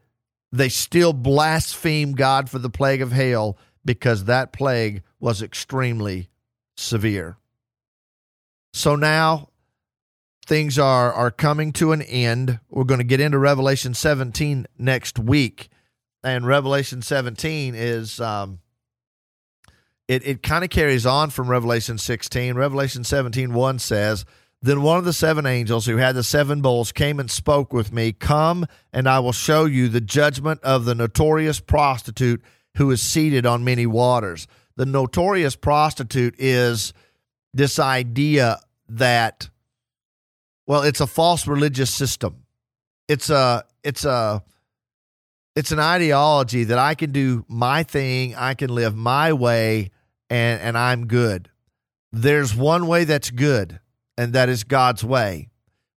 they 0.50 0.68
still 0.68 1.12
blaspheme 1.12 2.14
God 2.14 2.50
for 2.50 2.58
the 2.58 2.70
plague 2.70 3.02
of 3.02 3.12
hail 3.12 3.58
because 3.84 4.24
that 4.24 4.52
plague 4.52 5.02
was 5.20 5.42
extremely 5.42 6.30
severe. 6.76 7.36
So 8.72 8.96
now 8.96 9.50
things 10.46 10.78
are 10.78 11.12
are 11.12 11.30
coming 11.30 11.72
to 11.74 11.92
an 11.92 12.02
end. 12.02 12.58
We're 12.70 12.84
going 12.84 12.98
to 12.98 13.04
get 13.04 13.20
into 13.20 13.38
Revelation 13.38 13.94
17 13.94 14.66
next 14.78 15.18
week. 15.18 15.68
And 16.24 16.46
Revelation 16.46 17.02
17 17.02 17.74
is 17.74 18.20
um 18.20 18.60
it, 20.08 20.26
it 20.26 20.42
kind 20.42 20.64
of 20.64 20.70
carries 20.70 21.04
on 21.04 21.28
from 21.28 21.48
Revelation 21.48 21.98
16. 21.98 22.54
Revelation 22.54 23.04
17 23.04 23.52
1 23.52 23.78
says, 23.78 24.24
then 24.60 24.82
one 24.82 24.98
of 24.98 25.04
the 25.04 25.12
seven 25.12 25.46
angels 25.46 25.86
who 25.86 25.98
had 25.98 26.16
the 26.16 26.24
seven 26.24 26.60
bowls 26.60 26.90
came 26.90 27.20
and 27.20 27.30
spoke 27.30 27.72
with 27.72 27.92
me, 27.92 28.12
Come, 28.12 28.66
and 28.92 29.08
I 29.08 29.20
will 29.20 29.32
show 29.32 29.66
you 29.66 29.88
the 29.88 30.00
judgment 30.00 30.60
of 30.62 30.84
the 30.84 30.96
notorious 30.96 31.60
prostitute 31.60 32.42
who 32.76 32.90
is 32.90 33.00
seated 33.00 33.46
on 33.46 33.64
many 33.64 33.86
waters, 33.86 34.46
The 34.76 34.86
notorious 34.86 35.56
prostitute 35.56 36.34
is 36.38 36.92
this 37.52 37.78
idea 37.78 38.58
that, 38.88 39.48
well, 40.66 40.82
it's 40.82 41.00
a 41.00 41.06
false 41.06 41.46
religious 41.46 41.92
system. 41.92 42.44
It's 43.08 43.30
a, 43.30 43.64
it's 43.82 44.04
a, 44.04 44.42
it's 45.58 45.72
an 45.72 45.80
ideology 45.80 46.62
that 46.62 46.78
I 46.78 46.94
can 46.94 47.10
do 47.10 47.44
my 47.48 47.82
thing, 47.82 48.32
I 48.36 48.54
can 48.54 48.72
live 48.72 48.94
my 48.94 49.32
way, 49.32 49.90
and, 50.30 50.60
and 50.60 50.78
I'm 50.78 51.08
good. 51.08 51.50
There's 52.12 52.54
one 52.54 52.86
way 52.86 53.02
that's 53.02 53.32
good, 53.32 53.80
and 54.16 54.32
that 54.34 54.48
is 54.48 54.62
God's 54.62 55.02
way. 55.02 55.48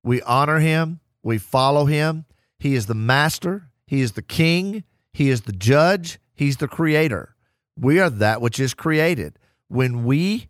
We 0.04 0.20
honor 0.24 0.58
him, 0.58 1.00
we 1.22 1.38
follow 1.38 1.86
him. 1.86 2.26
He 2.58 2.74
is 2.74 2.88
the 2.88 2.96
master, 2.96 3.70
he 3.86 4.02
is 4.02 4.14
the 4.14 4.24
king, 4.24 4.84
he 5.14 5.30
is 5.30 5.42
the 5.42 5.52
judge, 5.52 6.18
he's 6.34 6.58
the 6.58 6.68
creator. 6.68 7.36
We 7.78 8.00
are 8.00 8.10
that 8.10 8.42
which 8.42 8.60
is 8.60 8.74
created. 8.74 9.38
When 9.68 10.06
we, 10.06 10.48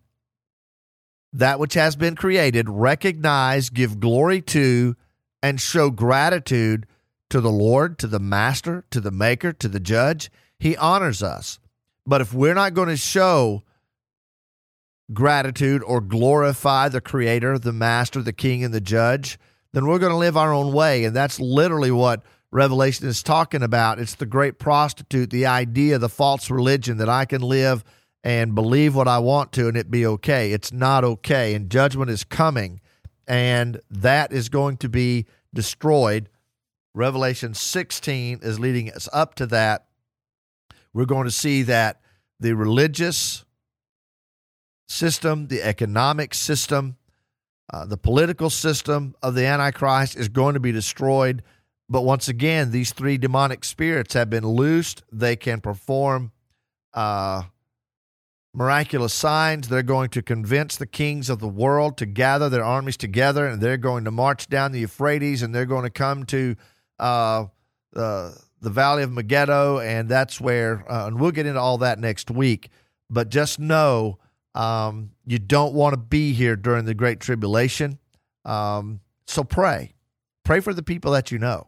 that 1.34 1.60
which 1.60 1.74
has 1.74 1.98
been 1.98 2.16
created, 2.16 2.70
recognize, 2.70 3.70
give 3.70 4.00
glory 4.00 4.42
to, 4.44 4.96
and 5.44 5.60
show 5.60 5.90
gratitude 5.90 6.88
to 7.32 7.42
the 7.42 7.50
Lord, 7.50 7.98
to 8.00 8.08
the 8.08 8.20
master, 8.20 8.84
to 8.92 9.00
the 9.00 9.12
maker, 9.12 9.54
to 9.54 9.68
the 9.68 9.80
judge, 9.80 10.30
he 10.60 10.78
honors 10.78 11.24
us. 11.24 11.60
But 12.06 12.22
if 12.22 12.34
we're 12.34 12.54
not 12.54 12.74
going 12.74 12.90
to 12.90 12.98
show 12.98 13.64
gratitude 15.14 15.82
or 15.84 16.02
glorify 16.02 16.90
the 16.90 17.02
creator, 17.02 17.58
the 17.58 17.74
master, 17.74 18.22
the 18.22 18.34
king, 18.34 18.64
and 18.64 18.74
the 18.74 18.82
judge, 18.82 19.40
then 19.74 19.86
we're 19.86 20.00
going 20.00 20.12
to 20.12 20.18
live 20.18 20.36
our 20.36 20.54
own 20.54 20.74
way. 20.74 21.06
And 21.06 21.16
that's 21.16 21.40
literally 21.40 21.92
what 21.92 22.22
Revelation 22.52 23.08
is 23.08 23.24
talking 23.24 23.64
about. 23.64 23.98
It's 23.98 24.16
the 24.16 24.26
great 24.26 24.60
prostitute, 24.60 25.30
the 25.30 25.46
idea, 25.46 25.98
the 25.98 26.10
false 26.10 26.50
religion 26.50 26.98
that 26.98 27.10
I 27.10 27.24
can 27.24 27.42
live 27.42 27.84
and 28.26 28.54
believe 28.54 28.94
what 28.94 29.08
I 29.08 29.20
want 29.20 29.54
to 29.54 29.70
and 29.70 29.78
it 29.78 29.90
be 29.90 30.06
okay. 30.06 30.52
It's 30.52 30.74
not 30.74 31.06
okay. 31.06 31.54
And 31.54 31.70
judgment 31.70 32.12
is 32.12 32.26
coming, 32.26 32.82
and 33.26 33.80
that 33.90 34.34
is 34.34 34.50
going 34.50 34.78
to 34.78 34.90
be 34.90 35.28
destroyed. 35.54 36.28
Revelation 36.94 37.54
16 37.54 38.40
is 38.42 38.60
leading 38.60 38.92
us 38.92 39.08
up 39.14 39.36
to 39.36 39.46
that. 39.48 39.86
We're 40.94 41.06
going 41.06 41.26
to 41.26 41.32
see 41.32 41.64
that 41.64 42.02
the 42.40 42.54
religious 42.54 43.46
system, 44.90 45.48
the 45.48 45.64
economic 45.64 46.34
system, 46.34 46.98
uh, 47.72 47.86
the 47.86 47.98
political 47.98 48.50
system 48.50 49.16
of 49.24 49.36
the 49.36 49.46
Antichrist 49.46 50.18
is 50.18 50.28
going 50.28 50.56
to 50.56 50.60
be 50.60 50.74
destroyed. 50.74 51.44
But 51.88 52.02
once 52.02 52.28
again, 52.28 52.72
these 52.72 52.92
three 52.92 53.18
demonic 53.18 53.64
spirits 53.64 54.14
have 54.14 54.30
been 54.30 54.46
loosed. 54.46 55.04
They 55.12 55.38
can 55.38 55.62
perform 55.62 56.34
uh, 56.94 57.44
miraculous 58.54 59.14
signs. 59.14 59.70
They're 59.70 59.84
going 59.84 60.10
to 60.10 60.22
convince 60.22 60.76
the 60.76 60.86
kings 60.86 61.30
of 61.30 61.40
the 61.40 61.48
world 61.48 61.98
to 61.98 62.06
gather 62.06 62.50
their 62.50 62.64
armies 62.64 62.98
together, 62.98 63.46
and 63.48 63.62
they're 63.62 63.78
going 63.78 64.04
to 64.04 64.12
march 64.12 64.50
down 64.50 64.74
the 64.74 64.80
Euphrates, 64.82 65.42
and 65.42 65.56
they're 65.56 65.66
going 65.66 65.84
to 65.84 65.90
come 65.90 66.26
to 66.26 66.58
uh, 67.02 67.48
uh, 67.96 68.32
the 68.62 68.70
Valley 68.70 69.04
of 69.04 69.12
Megiddo, 69.12 69.80
and 69.80 70.08
that's 70.08 70.40
where. 70.40 70.90
Uh, 70.90 71.08
and 71.08 71.20
we'll 71.20 71.32
get 71.32 71.46
into 71.46 71.60
all 71.60 71.80
that 71.80 72.00
next 72.00 72.32
week. 72.32 72.70
But 73.10 73.30
just 73.30 73.60
know 73.60 74.20
um, 74.56 75.12
you 75.26 75.40
don't 75.40 75.74
want 75.74 75.94
to 75.94 75.98
be 75.98 76.32
here 76.32 76.56
during 76.56 76.86
the 76.86 76.94
Great 76.94 77.20
Tribulation. 77.20 78.00
Um, 78.46 79.02
so 79.28 79.44
pray. 79.44 79.96
Pray 80.46 80.60
for 80.60 80.74
the 80.74 80.84
people 80.84 81.12
that 81.12 81.32
you 81.32 81.40
know. 81.40 81.68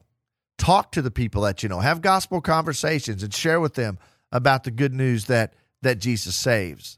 Talk 0.58 0.92
to 0.94 1.02
the 1.02 1.12
people 1.12 1.42
that 1.42 1.64
you 1.64 1.70
know. 1.70 1.80
Have 1.80 2.02
gospel 2.02 2.40
conversations 2.40 3.24
and 3.24 3.34
share 3.34 3.60
with 3.60 3.74
them 3.74 3.98
about 4.32 4.64
the 4.64 4.72
good 4.72 4.94
news 4.94 5.26
that 5.26 5.54
that 5.82 6.00
Jesus 6.00 6.36
saves. 6.36 6.98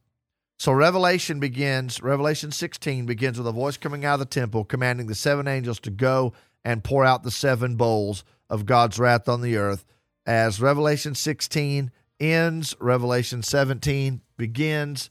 So 0.60 0.72
Revelation 0.72 1.40
begins, 1.40 2.02
Revelation 2.02 2.52
16 2.52 3.06
begins 3.06 3.38
with 3.38 3.48
a 3.48 3.52
voice 3.52 3.78
coming 3.78 4.06
out 4.06 4.16
of 4.16 4.20
the 4.20 4.26
temple 4.26 4.64
commanding 4.64 5.08
the 5.08 5.16
seven 5.16 5.48
angels 5.48 5.80
to 5.82 5.90
go 5.90 6.34
and 6.66 6.84
pour 6.84 7.06
out 7.06 7.24
the 7.24 7.32
seven 7.32 7.78
bowls 7.78 8.26
of 8.50 8.66
God's 8.66 9.00
wrath 9.00 9.30
on 9.30 9.42
the 9.42 9.56
earth. 9.56 9.86
As 10.26 10.60
Revelation 10.60 11.16
16 11.16 11.92
ends, 12.20 12.76
Revelation 12.82 13.44
17 13.44 14.22
begins 14.36 15.10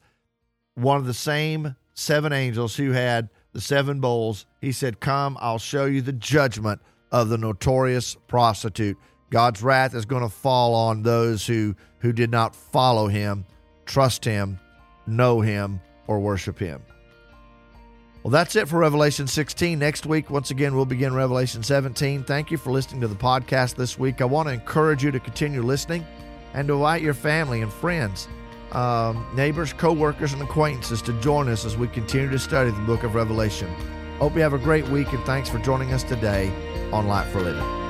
one 0.74 0.96
of 0.96 1.06
the 1.06 1.14
same 1.14 1.76
seven 1.94 2.32
angels 2.32 2.76
who 2.76 2.90
had 2.90 3.30
the 3.52 3.60
seven 3.60 4.00
bowls, 4.00 4.46
he 4.60 4.72
said, 4.72 4.98
Come, 4.98 5.38
I'll 5.40 5.60
show 5.60 5.86
you 5.86 6.02
the 6.02 6.12
judgment 6.12 6.80
of 7.12 7.28
the 7.28 7.38
notorious 7.38 8.16
prostitute. 8.26 8.98
God's 9.30 9.62
wrath 9.62 9.94
is 9.94 10.04
going 10.04 10.22
to 10.22 10.28
fall 10.28 10.74
on 10.74 11.02
those 11.02 11.46
who, 11.46 11.76
who 12.00 12.12
did 12.12 12.30
not 12.30 12.56
follow 12.56 13.06
him, 13.06 13.44
trust 13.86 14.24
him, 14.24 14.58
know 15.06 15.40
him, 15.40 15.80
or 16.08 16.18
worship 16.18 16.58
him. 16.58 16.82
Well, 18.24 18.30
that's 18.30 18.56
it 18.56 18.68
for 18.68 18.78
Revelation 18.78 19.26
16. 19.26 19.78
Next 19.78 20.06
week, 20.06 20.30
once 20.30 20.50
again, 20.50 20.74
we'll 20.74 20.86
begin 20.86 21.14
Revelation 21.14 21.62
17. 21.62 22.24
Thank 22.24 22.50
you 22.50 22.56
for 22.56 22.70
listening 22.70 23.02
to 23.02 23.06
the 23.06 23.14
podcast 23.14 23.74
this 23.74 23.98
week. 23.98 24.22
I 24.22 24.24
want 24.24 24.48
to 24.48 24.54
encourage 24.54 25.04
you 25.04 25.10
to 25.10 25.20
continue 25.20 25.60
listening 25.60 26.06
and 26.54 26.66
to 26.68 26.74
invite 26.74 27.02
your 27.02 27.12
family 27.12 27.60
and 27.60 27.70
friends 27.70 28.26
um, 28.72 29.26
neighbors, 29.34 29.74
co-workers, 29.74 30.32
and 30.32 30.40
acquaintances 30.40 31.02
to 31.02 31.12
join 31.20 31.50
us 31.50 31.66
as 31.66 31.76
we 31.76 31.86
continue 31.86 32.30
to 32.30 32.38
study 32.38 32.70
the 32.70 32.80
book 32.86 33.02
of 33.02 33.14
Revelation. 33.14 33.68
Hope 34.18 34.34
you 34.34 34.40
have 34.40 34.54
a 34.54 34.58
great 34.58 34.88
week 34.88 35.12
and 35.12 35.22
thanks 35.24 35.50
for 35.50 35.58
joining 35.58 35.92
us 35.92 36.02
today 36.02 36.50
on 36.92 37.06
Light 37.06 37.26
for 37.30 37.42
Living. 37.42 37.83